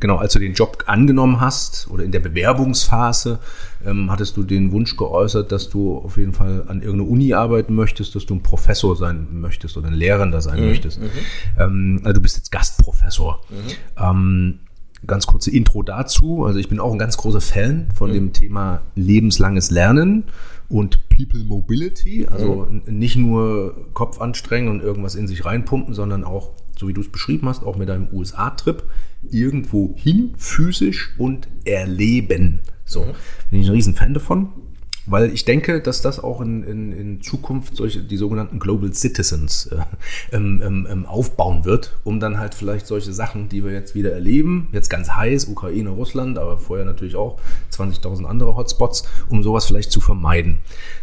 genau, 0.00 0.16
als 0.16 0.32
du 0.32 0.38
den 0.38 0.54
Job 0.54 0.84
angenommen 0.86 1.40
hast 1.40 1.88
oder 1.90 2.04
in 2.04 2.12
der 2.12 2.20
Bewerbungsphase, 2.20 3.38
ähm, 3.84 4.10
hattest 4.10 4.36
du 4.36 4.42
den 4.42 4.72
Wunsch 4.72 4.96
geäußert, 4.96 5.52
dass 5.52 5.68
du 5.68 5.98
auf 5.98 6.16
jeden 6.16 6.32
Fall 6.32 6.64
an 6.68 6.82
irgendeiner 6.82 7.10
Uni 7.10 7.32
arbeiten 7.34 7.74
möchtest, 7.74 8.14
dass 8.14 8.26
du 8.26 8.34
ein 8.34 8.42
Professor 8.42 8.96
sein 8.96 9.26
möchtest 9.32 9.76
oder 9.76 9.88
ein 9.88 9.94
Lehrender 9.94 10.40
sein 10.40 10.60
mhm. 10.60 10.66
möchtest. 10.66 11.00
Mhm. 11.00 11.10
Ähm, 11.58 12.00
also 12.04 12.14
du 12.14 12.20
bist 12.20 12.36
jetzt 12.36 12.52
Gastprofessor. 12.52 13.40
Mhm. 13.50 14.02
Ähm, 14.02 14.58
ganz 15.06 15.26
kurze 15.26 15.50
Intro 15.50 15.82
dazu. 15.82 16.44
Also 16.44 16.58
ich 16.58 16.68
bin 16.68 16.80
auch 16.80 16.92
ein 16.92 16.98
ganz 16.98 17.16
großer 17.16 17.40
Fan 17.40 17.88
von 17.94 18.10
mhm. 18.10 18.14
dem 18.14 18.32
Thema 18.32 18.82
lebenslanges 18.94 19.70
Lernen 19.70 20.24
und 20.68 21.08
People 21.08 21.44
Mobility. 21.44 22.26
Also 22.26 22.66
mhm. 22.70 22.82
nicht 22.86 23.16
nur 23.16 23.88
Kopf 23.94 24.20
anstrengen 24.20 24.68
und 24.68 24.80
irgendwas 24.80 25.14
in 25.14 25.26
sich 25.28 25.44
reinpumpen, 25.44 25.94
sondern 25.94 26.24
auch, 26.24 26.52
so 26.78 26.88
wie 26.88 26.92
du 26.92 27.00
es 27.00 27.08
beschrieben 27.08 27.48
hast, 27.48 27.64
auch 27.64 27.76
mit 27.76 27.88
deinem 27.88 28.08
USA-Trip 28.12 28.84
irgendwo 29.30 29.94
hin, 29.96 30.34
physisch 30.36 31.14
und 31.18 31.48
erleben. 31.64 32.60
So, 32.84 33.04
mhm. 33.04 33.12
bin 33.50 33.60
ich 33.60 33.68
ein 33.68 33.72
riesen 33.72 33.94
Fan 33.94 34.14
davon. 34.14 34.48
Weil 35.08 35.32
ich 35.32 35.44
denke, 35.44 35.80
dass 35.80 36.02
das 36.02 36.18
auch 36.18 36.40
in, 36.40 36.64
in, 36.64 36.92
in 36.92 37.22
Zukunft 37.22 37.76
solche, 37.76 38.02
die 38.02 38.16
sogenannten 38.16 38.58
Global 38.58 38.92
Citizens 38.92 39.66
äh, 39.66 39.76
ähm, 40.32 40.60
ähm, 40.64 40.86
ähm, 40.90 41.06
aufbauen 41.06 41.64
wird, 41.64 41.96
um 42.02 42.18
dann 42.18 42.38
halt 42.38 42.54
vielleicht 42.54 42.88
solche 42.88 43.12
Sachen, 43.12 43.48
die 43.48 43.64
wir 43.64 43.72
jetzt 43.72 43.94
wieder 43.94 44.12
erleben, 44.12 44.68
jetzt 44.72 44.90
ganz 44.90 45.10
heiß, 45.10 45.46
Ukraine, 45.46 45.90
Russland, 45.90 46.38
aber 46.38 46.58
vorher 46.58 46.84
natürlich 46.84 47.14
auch 47.14 47.38
20.000 47.72 48.24
andere 48.24 48.56
Hotspots, 48.56 49.04
um 49.28 49.44
sowas 49.44 49.66
vielleicht 49.66 49.92
zu 49.92 50.00
vermeiden. 50.00 50.58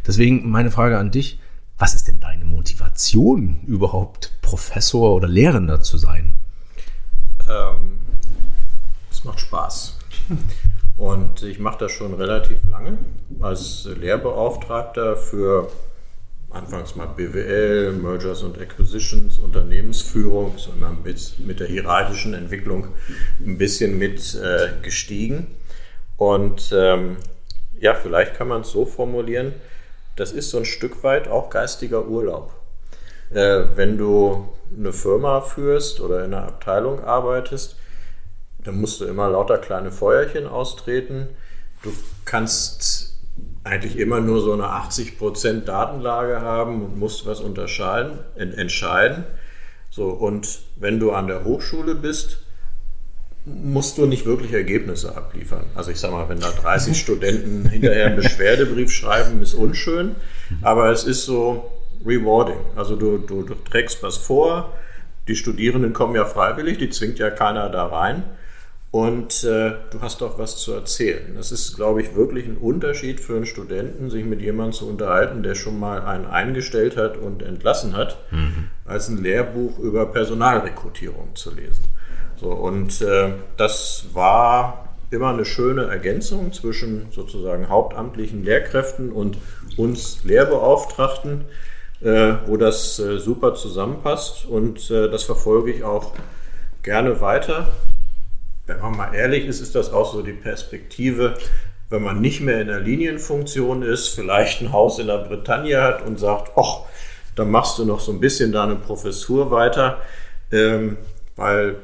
Deswegen 0.06 0.50
meine 0.50 0.72
Frage 0.72 0.98
an 0.98 1.12
dich, 1.12 1.40
was 1.78 1.96
ist 1.96 2.08
denn 2.10 2.20
deine 2.20 2.46
Motivation 2.46 3.62
überhaupt, 3.66 4.34
Professor 4.42 5.16
oder 5.16 5.30
Lehrender 5.30 5.82
zu 5.82 5.98
sein? 5.98 6.34
Ähm, 7.50 8.00
es 9.10 9.24
macht 9.24 9.40
Spaß. 9.40 9.98
Und 10.98 11.42
ich 11.44 11.60
mache 11.60 11.80
das 11.80 11.92
schon 11.92 12.14
relativ 12.14 12.60
lange 12.70 12.98
als 13.42 13.86
Lehrbeauftragter 13.86 15.16
für 15.16 15.70
anfangs 16.54 16.96
mal 16.96 17.08
BWL, 17.08 17.94
Mergers 17.94 18.44
und 18.44 18.60
Acquisitions, 18.62 19.40
Unternehmensführung, 19.40 20.54
sondern 20.58 21.02
mit, 21.04 21.40
mit 21.40 21.60
der 21.60 21.68
hierarchischen 21.68 22.36
Entwicklung 22.36 22.90
ein 23.40 23.58
bisschen 23.58 23.98
mit 23.98 24.36
äh, 24.36 24.70
gestiegen. 24.84 25.48
Und 26.18 26.72
ähm, 26.76 27.18
ja, 27.80 27.96
vielleicht 27.96 28.36
kann 28.36 28.48
man 28.48 28.62
es 28.62 28.70
so 28.70 28.86
formulieren, 28.86 29.54
das 30.16 30.32
ist 30.32 30.52
so 30.52 30.60
ein 30.60 30.66
Stück 30.66 31.04
weit 31.04 31.28
auch 31.28 31.50
geistiger 31.50 32.08
Urlaub. 32.08 32.54
Äh, 33.32 33.64
wenn 33.76 33.98
du 33.98 34.48
eine 34.78 34.94
Firma 34.94 35.42
führst 35.42 36.00
oder 36.02 36.24
in 36.24 36.34
einer 36.34 36.48
Abteilung 36.48 37.04
arbeitest, 37.04 37.78
dann 38.64 38.80
musst 38.80 39.02
du 39.02 39.06
immer 39.06 39.30
lauter 39.30 39.58
kleine 39.58 39.92
Feuerchen 39.92 40.48
austreten. 40.48 41.28
Du 41.82 41.92
kannst 42.26 43.20
eigentlich 43.64 43.98
immer 43.98 44.20
nur 44.20 44.42
so 44.42 44.54
eine 44.54 44.66
80% 44.66 45.62
Datenlage 45.62 46.42
haben 46.42 46.84
und 46.84 46.98
musst 46.98 47.26
was 47.26 47.40
unterscheiden, 47.40 48.20
entscheiden. 48.36 49.24
So, 49.90 50.10
und 50.10 50.60
wenn 50.76 51.00
du 51.00 51.12
an 51.12 51.28
der 51.28 51.44
Hochschule 51.44 51.96
bist, 51.96 52.40
musst 53.46 53.98
du 53.98 54.06
nicht 54.06 54.26
wirklich 54.26 54.54
Ergebnisse 54.54 55.16
abliefern. 55.16 55.66
Also 55.76 55.92
ich 55.92 56.00
sage 56.00 56.14
mal, 56.14 56.30
wenn 56.30 56.40
da 56.40 56.50
30 56.50 56.98
Studenten 57.00 57.68
hinterher 57.68 58.08
einen 58.08 58.16
Beschwerdebrief 58.16 58.92
schreiben, 58.92 59.42
ist 59.42 59.54
unschön, 59.54 60.16
aber 60.62 60.92
es 60.92 61.04
ist 61.04 61.26
so 61.26 61.72
rewarding. 62.06 62.60
Also 62.76 62.96
du, 62.96 63.18
du, 63.18 63.44
du 63.44 63.56
trägst 63.56 64.02
was 64.04 64.18
vor, 64.18 64.74
die 65.28 65.36
Studierenden 65.36 65.94
kommen 65.94 66.16
ja 66.16 66.26
freiwillig, 66.26 66.78
die 66.78 66.90
zwingt 66.90 67.20
ja 67.20 67.30
keiner 67.30 67.70
da 67.70 67.86
rein 67.86 68.24
und 68.94 69.44
äh, 69.44 69.74
du 69.90 70.02
hast 70.02 70.22
auch 70.22 70.38
was 70.38 70.58
zu 70.58 70.72
erzählen. 70.72 71.34
Das 71.36 71.52
ist, 71.52 71.76
glaube 71.76 72.04
ich, 72.04 72.14
wirklich 72.14 72.46
ein 72.46 72.58
Unterschied 72.58 73.20
für 73.20 73.36
einen 73.36 73.48
Studenten, 73.48 74.12
sich 74.12 74.24
mit 74.24 74.40
jemandem 74.40 74.74
zu 74.74 74.88
unterhalten, 74.88 75.42
der 75.42 75.56
schon 75.56 75.80
mal 75.80 76.04
einen 76.04 76.28
eingestellt 76.28 76.96
hat 76.96 77.18
und 77.18 77.42
entlassen 77.42 77.98
hat, 77.98 78.18
mhm. 78.30 78.68
als 78.86 79.08
ein 79.08 79.18
Lehrbuch 79.18 79.80
über 79.80 80.06
Personalrekrutierung 80.06 81.30
zu 81.34 81.56
lesen. 81.56 81.86
So, 82.36 82.52
und 82.52 83.02
äh, 83.02 83.34
das 83.58 84.06
war 84.14 84.96
immer 85.10 85.30
eine 85.30 85.46
schöne 85.46 85.86
Ergänzung 85.86 86.54
zwischen 86.54 87.08
sozusagen 87.10 87.70
hauptamtlichen 87.70 88.44
Lehrkräften 88.44 89.12
und 89.12 89.40
uns 89.76 90.24
Lehrbeauftragten, 90.24 91.46
äh, 92.02 92.34
wo 92.46 92.58
das 92.58 93.00
äh, 93.00 93.18
super 93.18 93.56
zusammenpasst 93.56 94.46
und 94.46 94.92
äh, 94.92 95.10
das 95.10 95.24
verfolge 95.24 95.72
ich 95.72 95.84
auch 95.84 96.12
gerne 96.84 97.22
weiter 97.22 97.72
wenn 98.66 98.80
man 98.80 98.96
mal 98.96 99.14
ehrlich 99.14 99.46
ist, 99.46 99.60
ist 99.60 99.76
das 99.76 99.92
auch 99.92 100.14
so 100.14 100.22
die 100.22 100.34
Perspektive, 100.34 101.36
wenn 101.90 102.02
man 102.02 102.22
nicht 102.22 102.42
mehr 102.42 102.62
in 102.62 102.68
der 102.68 102.80
Linienfunktion 102.80 103.84
ist, 103.84 104.10
vielleicht 104.10 104.62
ein 104.62 104.72
Haus 104.72 105.00
in 105.00 105.08
der 105.08 105.20
Bretagne 105.20 105.82
hat 105.82 106.02
und 106.06 106.20
sagt, 106.20 106.52
ach, 106.56 106.80
dann 107.36 107.52
machst 107.52 107.78
du 107.78 107.86
noch 107.86 108.00
so 108.00 108.12
ein 108.12 108.20
bisschen 108.20 108.52
da 108.52 108.64
eine 108.64 108.76
Professur 108.76 109.52
weiter, 109.52 110.02
ähm, 110.52 110.98
weil 111.36 111.78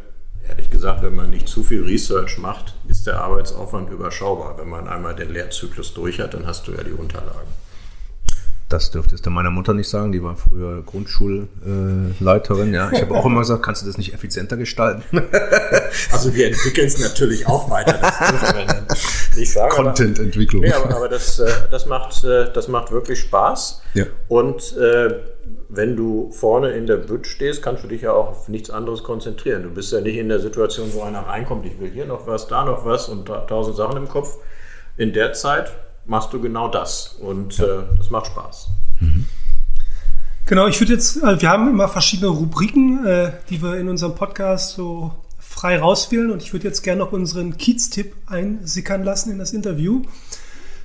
ehrlich 0.47 0.69
gesagt, 0.69 1.03
wenn 1.03 1.15
man 1.15 1.29
nicht 1.29 1.47
zu 1.47 1.63
viel 1.63 1.83
Research 1.83 2.37
macht, 2.37 2.73
ist 2.87 3.07
der 3.07 3.21
Arbeitsaufwand 3.21 3.89
überschaubar. 3.91 4.57
Wenn 4.57 4.69
man 4.69 4.87
einmal 4.87 5.15
den 5.15 5.31
Lehrzyklus 5.31 5.93
durch 5.93 6.19
hat, 6.19 6.33
dann 6.33 6.47
hast 6.47 6.67
du 6.67 6.71
ja 6.71 6.83
die 6.83 6.91
Unterlagen. 6.91 7.49
Das 8.69 8.91
dürftest 8.91 9.25
du 9.25 9.31
meiner 9.31 9.49
Mutter 9.49 9.73
nicht 9.73 9.89
sagen, 9.89 10.11
die 10.11 10.21
war 10.21 10.35
früher 10.35 10.83
Grundschulleiterin. 10.83 12.71
ja, 12.71 12.91
ich 12.91 13.01
habe 13.01 13.15
auch 13.15 13.25
immer 13.25 13.39
gesagt, 13.39 13.63
kannst 13.63 13.81
du 13.81 13.87
das 13.87 13.97
nicht 13.97 14.13
effizienter 14.13 14.57
gestalten? 14.57 15.03
also 16.11 16.35
wir 16.35 16.45
entwickeln 16.47 16.85
es 16.85 16.99
natürlich 16.99 17.47
auch 17.47 17.71
weiter. 17.71 17.93
Das 17.93 19.53
sagen, 19.53 19.71
Content-Entwicklung. 19.71 20.63
Ja, 20.63 20.77
aber, 20.77 20.95
aber 20.95 21.09
das, 21.09 21.39
äh, 21.39 21.51
das, 21.71 21.87
macht, 21.87 22.23
äh, 22.23 22.53
das 22.53 22.67
macht 22.67 22.91
wirklich 22.91 23.19
Spaß. 23.21 23.81
Ja. 23.95 24.05
Und 24.27 24.77
äh, 24.77 25.15
wenn 25.69 25.95
du 25.95 26.31
vorne 26.31 26.69
in 26.71 26.85
der 26.85 26.97
Bütt 26.97 27.25
stehst, 27.25 27.63
kannst 27.63 27.83
du 27.83 27.87
dich 27.87 28.03
ja 28.03 28.11
auch 28.11 28.29
auf 28.29 28.49
nichts 28.49 28.69
anderes 28.69 29.03
konzentrieren. 29.03 29.63
Du 29.63 29.69
bist 29.69 29.91
ja 29.91 30.01
nicht 30.01 30.17
in 30.17 30.29
der 30.29 30.39
Situation, 30.39 30.93
wo 30.93 31.01
einer 31.01 31.21
reinkommt, 31.21 31.65
ich 31.65 31.79
will 31.79 31.89
hier 31.89 32.05
noch 32.05 32.27
was, 32.27 32.47
da 32.47 32.65
noch 32.65 32.85
was 32.85 33.09
und 33.09 33.25
tausend 33.25 33.77
Sachen 33.77 33.97
im 33.97 34.07
Kopf. 34.07 34.37
In 34.95 35.11
der 35.13 35.33
Zeit 35.33 35.71
machst 36.09 36.33
du 36.33 36.41
genau 36.41 36.67
das. 36.67 37.15
Und 37.19 37.59
äh, 37.59 37.83
das 37.97 38.09
macht 38.09 38.27
Spaß. 38.27 38.69
Mhm. 38.99 39.25
Genau, 40.45 40.67
ich 40.67 40.79
würde 40.81 40.93
jetzt, 40.93 41.17
äh, 41.17 41.41
wir 41.41 41.49
haben 41.49 41.69
immer 41.69 41.87
verschiedene 41.87 42.29
Rubriken, 42.29 43.05
äh, 43.05 43.33
die 43.49 43.61
wir 43.61 43.77
in 43.77 43.87
unserem 43.87 44.15
Podcast 44.15 44.71
so 44.71 45.13
frei 45.37 45.79
rauswählen 45.79 46.31
und 46.31 46.41
ich 46.41 46.53
würde 46.53 46.67
jetzt 46.67 46.81
gerne 46.81 46.99
noch 46.99 47.11
unseren 47.11 47.57
Kiez-Tipp 47.57 48.13
einsickern 48.27 49.03
lassen 49.03 49.31
in 49.31 49.37
das 49.37 49.53
Interview. 49.53 50.01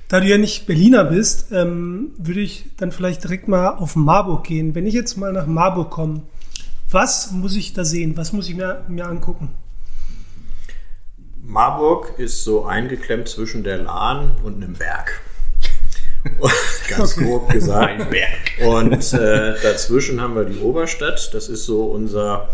Da 0.07 0.19
du 0.19 0.27
ja 0.27 0.37
nicht 0.37 0.67
Berliner 0.67 1.03
bist, 1.05 1.47
ähm, 1.51 2.11
würde 2.17 2.41
ich 2.41 2.65
dann 2.77 2.91
vielleicht 2.91 3.23
direkt 3.23 3.47
mal 3.47 3.69
auf 3.69 3.95
Marburg 3.95 4.43
gehen. 4.43 4.75
Wenn 4.75 4.85
ich 4.85 4.93
jetzt 4.93 5.17
mal 5.17 5.33
nach 5.33 5.47
Marburg 5.47 5.89
komme, 5.89 6.21
was 6.91 7.31
muss 7.31 7.55
ich 7.55 7.73
da 7.73 7.83
sehen? 7.83 8.15
Was 8.15 8.31
muss 8.33 8.47
ich 8.47 8.55
mir, 8.55 8.85
mir 8.87 9.07
angucken? 9.07 9.49
Marburg 11.47 12.17
ist 12.17 12.43
so 12.43 12.65
eingeklemmt 12.65 13.27
zwischen 13.29 13.63
der 13.63 13.77
Lahn 13.77 14.35
und 14.43 14.63
einem 14.63 14.73
Berg. 14.73 15.21
Ganz 16.89 17.15
grob 17.15 17.49
gesagt. 17.49 18.01
Ein 18.01 18.09
Berg. 18.09 18.51
Und 18.65 19.13
äh, 19.13 19.53
dazwischen 19.61 20.21
haben 20.21 20.35
wir 20.35 20.45
die 20.45 20.59
Oberstadt. 20.59 21.33
Das 21.33 21.47
ist 21.47 21.65
so 21.65 21.85
unser 21.85 22.49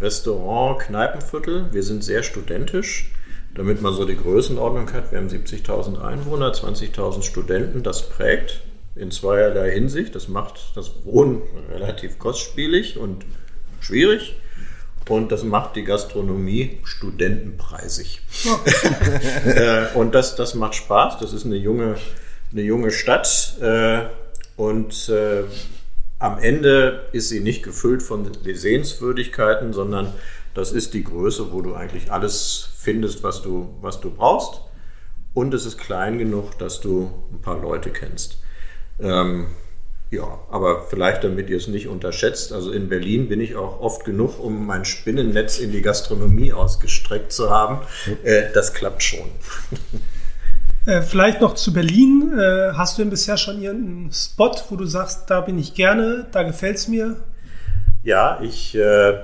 Restaurant-Kneipenviertel. 0.00 1.66
Wir 1.72 1.82
sind 1.82 2.02
sehr 2.02 2.24
studentisch, 2.24 3.12
damit 3.54 3.80
man 3.80 3.94
so 3.94 4.04
die 4.04 4.16
Größenordnung 4.16 4.92
hat. 4.92 5.12
Wir 5.12 5.18
haben 5.18 5.28
70.000 5.28 6.02
Einwohner, 6.02 6.52
20.000 6.52 7.22
Studenten. 7.22 7.82
Das 7.84 8.08
prägt 8.08 8.62
in 8.96 9.12
zweierlei 9.12 9.70
Hinsicht. 9.70 10.14
Das 10.16 10.26
macht 10.26 10.72
das 10.74 11.04
Wohnen 11.04 11.42
relativ 11.70 12.18
kostspielig 12.18 12.98
und 12.98 13.24
schwierig. 13.80 14.36
Und 15.08 15.30
das 15.30 15.44
macht 15.44 15.76
die 15.76 15.84
Gastronomie 15.84 16.78
studentenpreisig. 16.84 18.20
Okay. 18.44 19.86
und 19.94 20.14
das, 20.14 20.34
das 20.34 20.54
macht 20.54 20.74
Spaß. 20.74 21.18
Das 21.20 21.32
ist 21.32 21.44
eine 21.44 21.56
junge, 21.56 21.96
eine 22.52 22.62
junge 22.62 22.90
Stadt. 22.90 23.56
Äh, 23.60 24.06
und 24.56 25.08
äh, 25.08 25.44
am 26.18 26.38
Ende 26.38 27.08
ist 27.12 27.28
sie 27.28 27.40
nicht 27.40 27.62
gefüllt 27.62 28.02
von 28.02 28.30
Sehenswürdigkeiten, 28.44 29.72
sondern 29.72 30.12
das 30.54 30.72
ist 30.72 30.94
die 30.94 31.04
Größe, 31.04 31.52
wo 31.52 31.60
du 31.60 31.74
eigentlich 31.74 32.10
alles 32.10 32.70
findest, 32.78 33.22
was 33.22 33.42
du, 33.42 33.74
was 33.82 34.00
du 34.00 34.10
brauchst. 34.10 34.62
Und 35.34 35.52
es 35.52 35.66
ist 35.66 35.76
klein 35.76 36.18
genug, 36.18 36.58
dass 36.58 36.80
du 36.80 37.12
ein 37.30 37.42
paar 37.42 37.60
Leute 37.60 37.90
kennst. 37.90 38.38
Ähm, 38.98 39.48
ja, 40.10 40.38
aber 40.50 40.86
vielleicht 40.88 41.24
damit 41.24 41.50
ihr 41.50 41.56
es 41.56 41.66
nicht 41.66 41.88
unterschätzt. 41.88 42.52
Also 42.52 42.70
in 42.70 42.88
Berlin 42.88 43.28
bin 43.28 43.40
ich 43.40 43.56
auch 43.56 43.80
oft 43.80 44.04
genug, 44.04 44.38
um 44.38 44.66
mein 44.66 44.84
Spinnennetz 44.84 45.58
in 45.58 45.72
die 45.72 45.82
Gastronomie 45.82 46.52
ausgestreckt 46.52 47.32
zu 47.32 47.50
haben. 47.50 47.80
Äh, 48.22 48.44
das 48.54 48.72
klappt 48.72 49.02
schon. 49.02 49.26
Äh, 50.86 51.02
vielleicht 51.02 51.40
noch 51.40 51.54
zu 51.54 51.72
Berlin. 51.72 52.32
Äh, 52.38 52.74
hast 52.74 52.96
du 52.96 53.02
denn 53.02 53.10
bisher 53.10 53.36
schon 53.36 53.60
irgendeinen 53.60 54.12
Spot, 54.12 54.52
wo 54.70 54.76
du 54.76 54.86
sagst, 54.86 55.28
da 55.28 55.40
bin 55.40 55.58
ich 55.58 55.74
gerne, 55.74 56.26
da 56.30 56.44
gefällt 56.44 56.76
es 56.76 56.86
mir? 56.86 57.16
Ja, 58.04 58.38
ich 58.40 58.76
äh, 58.76 59.14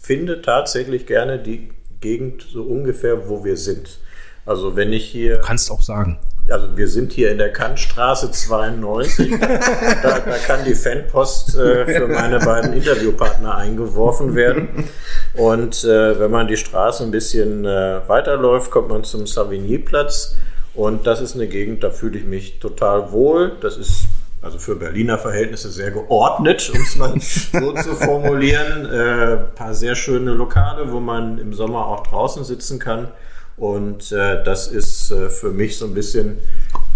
finde 0.00 0.42
tatsächlich 0.42 1.06
gerne 1.06 1.38
die 1.38 1.70
Gegend 2.00 2.42
so 2.42 2.64
ungefähr, 2.64 3.28
wo 3.28 3.44
wir 3.44 3.56
sind. 3.56 4.00
Also 4.44 4.74
wenn 4.74 4.92
ich 4.92 5.04
hier. 5.04 5.36
Du 5.36 5.42
kannst 5.42 5.70
auch 5.70 5.82
sagen 5.82 6.18
also 6.48 6.76
wir 6.76 6.88
sind 6.88 7.12
hier 7.12 7.30
in 7.30 7.38
der 7.38 7.52
Kantstraße 7.52 8.30
92. 8.30 9.30
da, 9.40 10.18
da, 10.18 10.38
kann 10.46 10.64
die 10.64 10.74
Fanpost 10.74 11.56
äh, 11.56 11.86
für 11.86 12.08
meine 12.08 12.38
beiden 12.38 12.72
Interviewpartner 12.72 13.56
eingeworfen 13.56 14.34
werden. 14.34 14.88
Und 15.34 15.84
äh, 15.84 16.18
wenn 16.18 16.30
man 16.30 16.46
die 16.46 16.56
Straße 16.56 17.04
ein 17.04 17.10
bisschen 17.10 17.64
äh, 17.64 18.00
weiterläuft, 18.06 18.70
kommt 18.70 18.88
man 18.88 19.04
zum 19.04 19.26
Savigny-Platz. 19.26 20.36
Und 20.74 21.06
das 21.06 21.20
ist 21.20 21.34
eine 21.34 21.46
Gegend, 21.46 21.82
da 21.82 21.90
fühle 21.90 22.18
ich 22.18 22.24
mich 22.24 22.58
total 22.58 23.10
wohl. 23.10 23.52
Das 23.60 23.76
ist 23.76 24.04
also 24.42 24.58
für 24.58 24.76
Berliner 24.76 25.18
Verhältnisse 25.18 25.70
sehr 25.70 25.90
geordnet, 25.90 26.70
um 26.72 26.80
es 26.80 26.96
mal 26.96 27.14
so 27.18 27.72
zu 27.72 27.96
formulieren. 27.96 28.86
Ein 28.86 28.92
äh, 28.92 29.36
paar 29.54 29.74
sehr 29.74 29.94
schöne 29.94 30.32
Lokale, 30.32 30.92
wo 30.92 31.00
man 31.00 31.38
im 31.38 31.52
Sommer 31.52 31.86
auch 31.86 32.06
draußen 32.06 32.44
sitzen 32.44 32.78
kann. 32.78 33.08
Und 33.56 34.12
äh, 34.12 34.44
das 34.44 34.68
ist 34.68 35.10
äh, 35.10 35.30
für 35.30 35.50
mich 35.50 35.78
so 35.78 35.86
ein 35.86 35.94
bisschen 35.94 36.38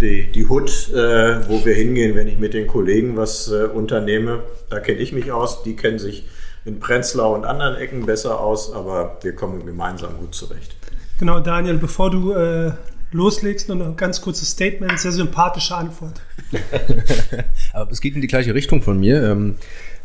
die, 0.01 0.31
die 0.31 0.47
Hut, 0.47 0.91
äh, 0.91 1.49
wo 1.49 1.65
wir 1.65 1.75
hingehen, 1.75 2.15
wenn 2.15 2.29
ich 2.29 2.39
mit 2.39 2.55
den 2.55 2.67
Kollegen 2.67 3.17
was 3.17 3.51
äh, 3.51 3.65
unternehme. 3.65 4.43
Da 4.69 4.81
kenne 4.81 4.99
ich 4.99 5.13
mich 5.13 5.33
aus, 5.33 5.63
die 5.63 5.77
kennen 5.77 5.99
sich 5.99 6.27
in 6.65 6.79
Prenzlau 6.79 7.35
und 7.35 7.45
anderen 7.45 7.77
Ecken 7.77 8.05
besser 8.05 8.41
aus, 8.41 8.73
aber 8.73 9.19
wir 9.23 9.35
kommen 9.35 9.65
gemeinsam 9.65 10.19
gut 10.19 10.35
zurecht. 10.35 10.77
Genau, 11.19 11.41
Daniel, 11.41 11.79
bevor 11.79 12.11
du 12.11 12.33
äh, 12.33 12.73
loslegst, 13.13 13.69
noch 13.69 13.81
ein 13.81 13.97
ganz 13.97 14.21
kurzes 14.21 14.51
Statement, 14.51 14.99
sehr 14.99 15.13
sympathische 15.13 15.75
Antwort. 15.75 16.21
aber 17.73 17.91
es 17.91 18.01
geht 18.01 18.15
in 18.15 18.21
die 18.21 18.27
gleiche 18.27 18.55
Richtung 18.55 18.83
von 18.83 19.01
mir, 19.01 19.23
ähm, 19.23 19.57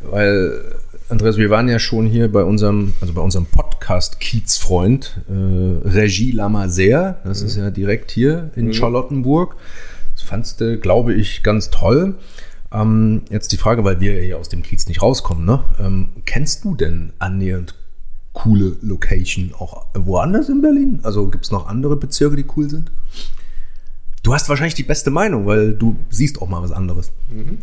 weil 0.02 0.76
Andreas, 1.08 1.38
wir 1.38 1.52
waren 1.52 1.68
ja 1.68 1.78
schon 1.78 2.08
hier 2.08 2.32
bei 2.32 2.44
unserem, 2.44 2.94
also 3.00 3.14
bei 3.14 3.22
unserem 3.22 3.46
Podcast 3.46 4.20
Kiezfreund, 4.20 5.22
äh, 5.30 5.88
Regie 5.88 6.32
Lamaser. 6.32 7.20
Das 7.24 7.42
mhm. 7.42 7.48
ist 7.48 7.58
ja 7.58 7.70
direkt 7.70 8.10
hier 8.10 8.50
in 8.56 8.68
mhm. 8.68 8.74
Charlottenburg. 8.74 9.56
Das 10.16 10.24
fandst 10.24 10.62
du, 10.62 10.80
glaube 10.80 11.14
ich, 11.14 11.44
ganz 11.44 11.70
toll. 11.70 12.16
Ähm, 12.72 13.22
jetzt 13.30 13.52
die 13.52 13.58
Frage, 13.58 13.84
weil 13.84 14.00
wir 14.00 14.26
ja 14.26 14.38
aus 14.38 14.50
dem 14.50 14.64
Kiez 14.64 14.88
nicht 14.88 15.04
rauskommen, 15.04 15.46
ne? 15.46 15.64
Ähm, 15.80 16.10
kennst 16.26 16.64
du 16.64 16.74
denn 16.74 17.14
annähernd 17.20 17.76
coole 18.34 18.76
Location 18.82 19.54
auch 19.60 19.86
woanders 19.94 20.50
in 20.50 20.62
Berlin? 20.62 21.02
Also 21.04 21.28
gibt 21.28 21.46
es 21.46 21.52
noch 21.52 21.68
andere 21.68 21.98
Bezirke, 21.98 22.36
die 22.36 22.46
cool 22.58 22.68
sind? 22.68 22.92
Du 24.24 24.34
hast 24.34 24.50
wahrscheinlich 24.50 24.74
die 24.74 24.82
beste 24.82 25.12
Meinung, 25.12 25.46
weil 25.46 25.74
du 25.74 25.98
siehst 26.10 26.42
auch 26.42 26.50
mal 26.50 26.64
was 26.64 26.72
anderes. 26.72 27.12
Mhm. 27.30 27.60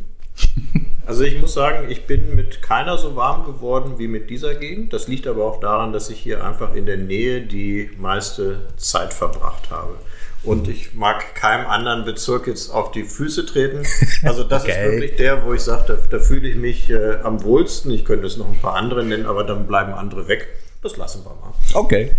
Also 1.05 1.25
ich 1.25 1.41
muss 1.41 1.53
sagen, 1.53 1.91
ich 1.91 2.07
bin 2.07 2.37
mit 2.37 2.63
keiner 2.63 2.97
so 2.97 3.17
warm 3.17 3.45
geworden 3.45 3.95
wie 3.99 4.07
mit 4.07 4.31
dieser 4.31 4.55
Gegend. 4.55 4.93
Das 4.93 5.09
liegt 5.09 5.27
aber 5.27 5.45
auch 5.45 5.59
daran, 5.59 5.93
dass 5.93 6.11
ich 6.11 6.21
hier 6.21 6.45
einfach 6.45 6.75
in 6.75 6.87
der 6.87 6.97
Nähe 6.97 7.43
die 7.43 7.91
meiste 7.99 8.61
Zeit 8.77 9.13
verbracht 9.13 9.71
habe. 9.71 9.97
Und 10.45 10.69
ich 10.69 10.95
mag 10.95 11.35
keinem 11.35 11.67
anderen 11.67 12.05
Bezirk 12.05 12.47
jetzt 12.47 12.71
auf 12.71 12.91
die 12.93 13.05
Füße 13.05 13.47
treten. 13.47 13.83
Also 14.25 14.45
das 14.45 14.63
okay. 14.65 14.73
ist 14.73 14.93
wirklich 14.93 15.17
der, 15.17 15.45
wo 15.45 15.53
ich 15.53 15.61
sage, 15.61 15.85
da, 15.89 15.99
da 16.09 16.19
fühle 16.23 16.49
ich 16.49 16.57
mich 16.57 16.91
äh, 16.91 17.17
am 17.23 17.43
wohlsten. 17.45 17.91
Ich 17.91 18.05
könnte 18.05 18.27
es 18.27 18.37
noch 18.37 18.49
ein 18.49 18.61
paar 18.61 18.75
andere 18.75 19.05
nennen, 19.05 19.27
aber 19.27 19.45
dann 19.45 19.67
bleiben 19.67 19.93
andere 19.93 20.29
weg. 20.29 20.49
Das 20.83 20.97
lassen 20.97 21.25
wir 21.25 21.31
mal. 21.31 21.53
Okay. 21.75 22.13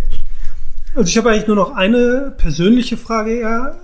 Also 0.95 1.09
ich 1.09 1.17
habe 1.17 1.31
eigentlich 1.31 1.47
nur 1.47 1.55
noch 1.55 1.75
eine 1.75 2.33
persönliche 2.37 2.97
Frage 2.97 3.39
eher 3.39 3.79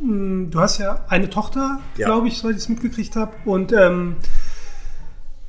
du 0.00 0.60
hast 0.60 0.78
ja 0.78 1.04
eine 1.08 1.30
Tochter, 1.30 1.80
ja. 1.96 2.06
glaube 2.06 2.28
ich, 2.28 2.38
soweit 2.38 2.52
ich 2.52 2.62
es 2.62 2.68
mitgekriegt 2.68 3.16
habe. 3.16 3.32
Und 3.44 3.72
ähm, 3.72 4.16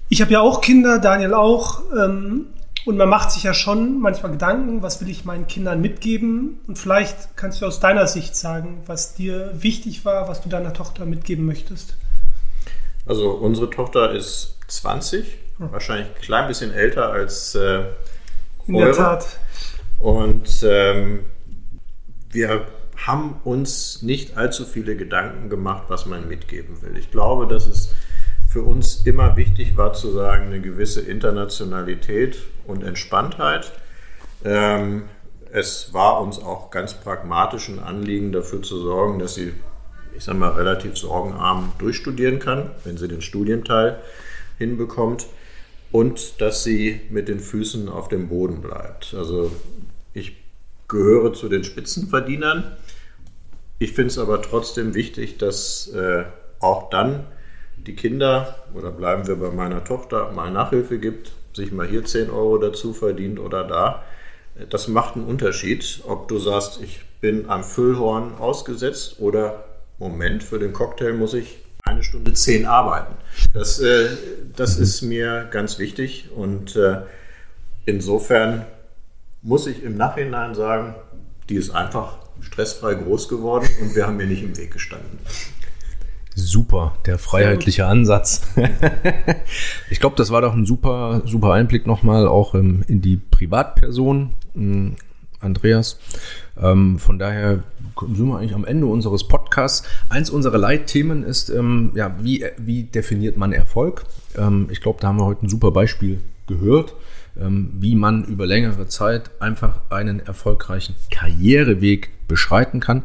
ich 0.10 0.21
habe 0.21 0.31
ja 0.31 0.41
auch 0.41 0.62
Kinder, 0.62 0.99
Daniel 0.99 1.34
auch. 1.34 1.81
Ähm, 1.93 2.47
und 2.86 2.97
man 2.97 3.10
macht 3.10 3.31
sich 3.31 3.41
ja 3.43 3.55
schon 3.55 3.99
manchmal 3.99 4.31
Gedanken, 4.31 4.84
was 4.84 5.01
will 5.01 5.10
ich 5.10 5.25
meinen 5.25 5.47
Kindern 5.47 5.81
mitgeben? 5.81 6.60
Und 6.67 6.77
vielleicht 6.77 7.36
kannst 7.36 7.62
du 7.62 7.65
aus 7.65 7.79
deiner 7.79 8.05
Sicht 8.05 8.36
sagen, 8.36 8.84
was 8.86 9.15
dir 9.15 9.51
wichtig 9.55 10.05
war, 10.05 10.27
was 10.27 10.41
du 10.41 10.49
deiner 10.49 10.71
Tochter 10.71 11.05
mitgeben 11.05 11.45
möchtest. 11.45 11.95
Also 13.08 13.31
unsere 13.31 13.71
Tochter 13.71 14.12
ist 14.12 14.58
20, 14.67 15.25
hm. 15.58 15.71
wahrscheinlich 15.71 16.08
ein 16.08 16.21
klein 16.21 16.47
bisschen 16.47 16.71
älter 16.71 17.10
als 17.10 17.55
äh, 17.55 17.86
In 18.67 18.75
der 18.75 18.93
Tat. 18.93 19.25
Und 19.97 20.63
ähm, 20.63 21.21
wir 22.29 22.67
haben 23.06 23.36
uns 23.44 24.02
nicht 24.02 24.38
allzu 24.38 24.65
viele 24.65 24.96
Gedanken 24.96 25.50
gemacht, 25.50 25.86
was 25.89 26.06
man 26.06 26.28
mitgeben 26.28 26.82
will. 26.82 26.98
Ich 26.98 27.12
glaube, 27.12 27.48
dass 27.48 27.68
es 27.68 27.94
für 28.50 28.63
uns 28.63 29.06
immer 29.06 29.36
wichtig 29.36 29.78
war 29.78 29.94
zu 29.94 30.12
sagen, 30.12 30.48
eine 30.48 30.62
gewisse 30.62 31.02
Internationalität 31.02 32.38
und 32.65 32.84
Entspanntheit. 32.84 33.72
Ähm, 34.44 35.04
es 35.52 35.94
war 35.94 36.22
uns 36.22 36.39
auch 36.39 36.72
ganz 36.72 36.94
pragmatisch 36.94 37.70
ein 37.70 37.80
Anliegen, 37.80 38.32
dafür 38.32 38.62
zu 38.62 38.80
sorgen, 38.80 39.20
dass 39.20 39.36
sie, 39.36 39.54
ich 40.18 40.24
sage 40.24 40.38
mal, 40.38 40.52
relativ 40.52 40.98
sorgenarm 40.98 41.74
durchstudieren 41.78 42.39
kann, 42.39 42.72
wenn 42.84 42.98
sie 42.98 43.08
den 43.08 43.22
Studienteil 43.22 44.00
hinbekommt 44.58 45.28
und 45.91 46.41
dass 46.41 46.63
sie 46.63 47.02
mit 47.10 47.28
den 47.28 47.39
Füßen 47.39 47.88
auf 47.89 48.08
dem 48.10 48.30
Boden 48.30 48.62
bleibt. 48.62 49.13
Also 49.18 49.52
ich 50.13 50.36
gehöre 50.88 51.34
zu 51.34 51.50
den 51.50 51.63
Spitzenverdienern. 51.63 52.63
Ich 53.78 53.94
finde 53.94 54.08
es 54.08 54.18
aber 54.18 54.42
trotzdem 54.42 54.94
wichtig, 54.94 55.38
dass 55.38 55.88
äh, 55.88 56.24
auch 56.60 56.90
dann 56.90 57.26
die 57.78 57.96
Kinder, 57.96 58.56
oder 58.74 58.92
bleiben 58.92 59.28
wir 59.28 59.36
bei 59.36 59.52
meiner 59.52 59.84
Tochter, 59.84 60.32
mal 60.32 60.52
Nachhilfe 60.52 60.98
gibt, 60.98 61.34
sich 61.54 61.72
mal 61.72 61.88
hier 61.88 62.04
10 62.04 62.30
Euro 62.30 62.58
dazu 62.58 62.94
verdient 62.94 63.40
oder 63.40 63.64
da. 63.64 64.04
Das 64.70 64.88
macht 64.88 65.16
einen 65.16 65.26
Unterschied, 65.26 66.02
ob 66.08 66.28
du 66.28 66.38
sagst, 66.40 66.80
ich 66.82 67.02
bin 67.22 67.50
am 67.50 67.64
Füllhorn 67.64 68.36
ausgesetzt 68.36 69.18
oder 69.20 69.66
Moment, 69.98 70.44
für 70.44 70.60
den 70.60 70.74
Cocktail 70.74 71.14
muss 71.14 71.34
ich 71.34 71.58
eine 71.84 72.04
Stunde 72.04 72.34
zehn 72.34 72.66
arbeiten. 72.66 73.14
Das, 73.54 73.80
äh, 73.80 74.10
das 74.56 74.78
ist 74.78 75.02
mir 75.02 75.48
ganz 75.52 75.80
wichtig 75.80 76.30
und 76.36 76.76
äh, 76.76 77.02
insofern 77.86 78.66
muss 79.42 79.68
ich 79.68 79.84
im 79.84 79.96
Nachhinein 79.96 80.56
sagen, 80.56 80.96
die 81.50 81.56
ist 81.56 81.70
einfach 81.70 82.18
stressfrei 82.41 82.95
groß 82.95 83.28
geworden 83.30 83.67
und 83.82 83.95
wir 83.95 84.08
haben 84.08 84.17
mir 84.17 84.28
nicht 84.28 84.43
im 84.43 84.56
Weg 84.58 84.71
gestanden. 84.71 85.19
Super, 86.38 86.98
der 87.06 87.17
freiheitliche 87.17 87.86
Ansatz. 87.86 88.41
ich 89.89 90.02
glaube, 90.02 90.17
das 90.17 90.32
war 90.32 90.41
doch 90.41 90.54
ein 90.54 90.65
super, 90.65 91.21
super 91.26 91.54
Einblick 91.54 91.88
nochmal 91.88 92.28
auch 92.28 92.56
ähm, 92.56 92.84
in 92.88 93.02
die 93.02 93.15
Privatperson, 93.15 94.32
ähm, 94.54 94.95
Andreas. 95.39 95.98
Ähm, 96.62 97.00
von 97.00 97.19
daher 97.19 97.63
sind 98.02 98.28
wir 98.28 98.38
eigentlich 98.38 98.54
am 98.54 98.65
Ende 98.65 98.86
unseres 98.86 99.26
Podcasts. 99.26 99.88
Eins 100.10 100.30
unserer 100.30 100.58
Leitthemen 100.58 101.24
ist, 101.24 101.50
ja, 101.50 102.15
wie, 102.19 102.43
wie 102.58 102.84
definiert 102.84 103.38
man 103.38 103.54
Erfolg? 103.54 104.04
Ich 104.69 104.82
glaube, 104.82 105.00
da 105.00 105.08
haben 105.08 105.17
wir 105.17 105.26
heute 105.26 105.45
ein 105.45 105.50
super 105.50 105.71
Beispiel 105.71 106.19
gehört, 106.48 106.93
wie 107.36 107.95
man 107.95 108.24
über 108.24 108.45
längere 108.45 108.88
Zeit 108.88 109.30
einfach 109.39 109.82
einen 109.89 110.19
erfolgreichen 110.19 110.95
Karriereweg 111.12 112.10
beschreiten 112.28 112.80
kann. 112.80 113.04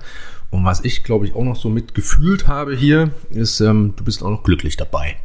Und 0.51 0.65
was 0.65 0.85
ich, 0.85 1.05
glaube 1.05 1.27
ich, 1.27 1.35
auch 1.35 1.45
noch 1.45 1.57
so 1.57 1.69
mitgefühlt 1.69 2.49
habe 2.49 2.75
hier, 2.75 3.11
ist, 3.31 3.61
ähm, 3.61 3.95
du 3.97 4.05
bist 4.05 4.23
auch 4.23 4.31
noch 4.31 4.43
glücklich 4.43 4.77
dabei. 4.77 5.17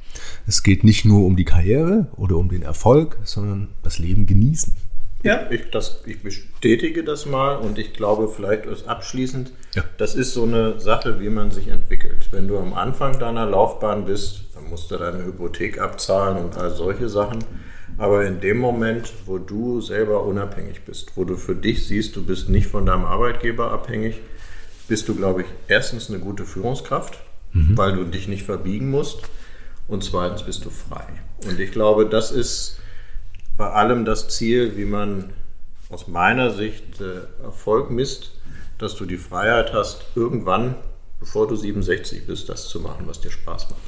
Es 0.47 0.63
geht 0.63 0.83
nicht 0.83 1.05
nur 1.05 1.25
um 1.25 1.35
die 1.35 1.45
Karriere 1.45 2.07
oder 2.15 2.37
um 2.37 2.49
den 2.49 2.61
Erfolg, 2.61 3.17
sondern 3.23 3.69
das 3.83 3.97
Leben 3.97 4.25
genießen. 4.25 4.73
Ja. 5.23 5.49
Ich, 5.49 5.71
das, 5.71 6.03
ich 6.05 6.21
bestätige 6.21 7.03
das 7.03 7.25
mal 7.25 7.55
und 7.55 7.79
ich 7.79 7.93
glaube, 7.93 8.27
vielleicht 8.27 8.67
ist 8.67 8.87
abschließend, 8.87 9.51
ja. 9.73 9.83
das 9.97 10.13
ist 10.13 10.33
so 10.33 10.43
eine 10.43 10.79
Sache, 10.79 11.19
wie 11.19 11.29
man 11.29 11.49
sich 11.49 11.67
entwickelt. 11.67 12.27
Wenn 12.29 12.47
du 12.47 12.59
am 12.59 12.73
Anfang 12.75 13.17
deiner 13.17 13.47
Laufbahn 13.47 14.05
bist, 14.05 14.44
musst 14.69 14.91
du 14.91 14.97
deine 14.97 15.25
Hypothek 15.25 15.79
abzahlen 15.79 16.43
und 16.43 16.57
all 16.57 16.71
solche 16.73 17.09
Sachen. 17.09 17.43
Aber 17.97 18.25
in 18.25 18.41
dem 18.41 18.57
Moment, 18.57 19.11
wo 19.25 19.37
du 19.37 19.79
selber 19.81 20.23
unabhängig 20.23 20.81
bist, 20.81 21.11
wo 21.15 21.23
du 21.23 21.37
für 21.37 21.55
dich 21.55 21.87
siehst, 21.87 22.15
du 22.15 22.25
bist 22.25 22.49
nicht 22.49 22.67
von 22.67 22.85
deinem 22.85 23.05
Arbeitgeber 23.05 23.71
abhängig, 23.71 24.19
bist 24.87 25.07
du, 25.07 25.15
glaube 25.15 25.41
ich, 25.41 25.47
erstens 25.67 26.09
eine 26.09 26.19
gute 26.19 26.45
Führungskraft, 26.45 27.19
mhm. 27.53 27.77
weil 27.77 27.95
du 27.95 28.03
dich 28.03 28.27
nicht 28.27 28.43
verbiegen 28.43 28.91
musst. 28.91 29.19
Und 29.87 30.03
zweitens 30.03 30.43
bist 30.43 30.65
du 30.65 30.69
frei. 30.69 31.05
Und 31.47 31.59
ich 31.59 31.71
glaube, 31.71 32.07
das 32.07 32.31
ist 32.31 32.79
bei 33.57 33.69
allem 33.69 34.03
das 34.03 34.27
Ziel, 34.29 34.75
wie 34.75 34.85
man 34.85 35.31
aus 35.89 36.07
meiner 36.07 36.51
Sicht 36.51 36.99
äh, 36.99 37.43
Erfolg 37.43 37.91
misst, 37.91 38.31
dass 38.77 38.95
du 38.95 39.05
die 39.05 39.17
Freiheit 39.17 39.73
hast, 39.73 40.03
irgendwann, 40.15 40.75
bevor 41.19 41.47
du 41.47 41.55
67 41.55 42.25
bist, 42.25 42.49
das 42.49 42.67
zu 42.67 42.79
machen, 42.81 43.05
was 43.07 43.21
dir 43.21 43.31
Spaß 43.31 43.69
macht. 43.69 43.81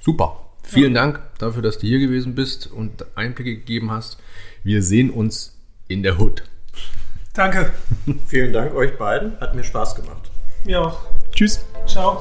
Super. 0.00 0.36
Vielen 0.62 0.94
ja. 0.94 1.02
Dank 1.02 1.20
dafür, 1.38 1.62
dass 1.62 1.78
du 1.78 1.86
hier 1.86 1.98
gewesen 1.98 2.34
bist 2.34 2.66
und 2.66 3.04
Einblicke 3.16 3.56
gegeben 3.56 3.90
hast. 3.90 4.18
Wir 4.62 4.82
sehen 4.82 5.10
uns 5.10 5.56
in 5.88 6.02
der 6.02 6.18
Hood. 6.18 6.44
Danke. 7.34 7.72
Vielen 8.26 8.52
Dank 8.52 8.74
euch 8.74 8.96
beiden. 8.98 9.38
Hat 9.40 9.54
mir 9.54 9.64
Spaß 9.64 9.94
gemacht. 9.94 10.30
Mir 10.64 10.80
auch. 10.82 11.00
Tschüss. 11.32 11.64
Ciao. 11.86 12.20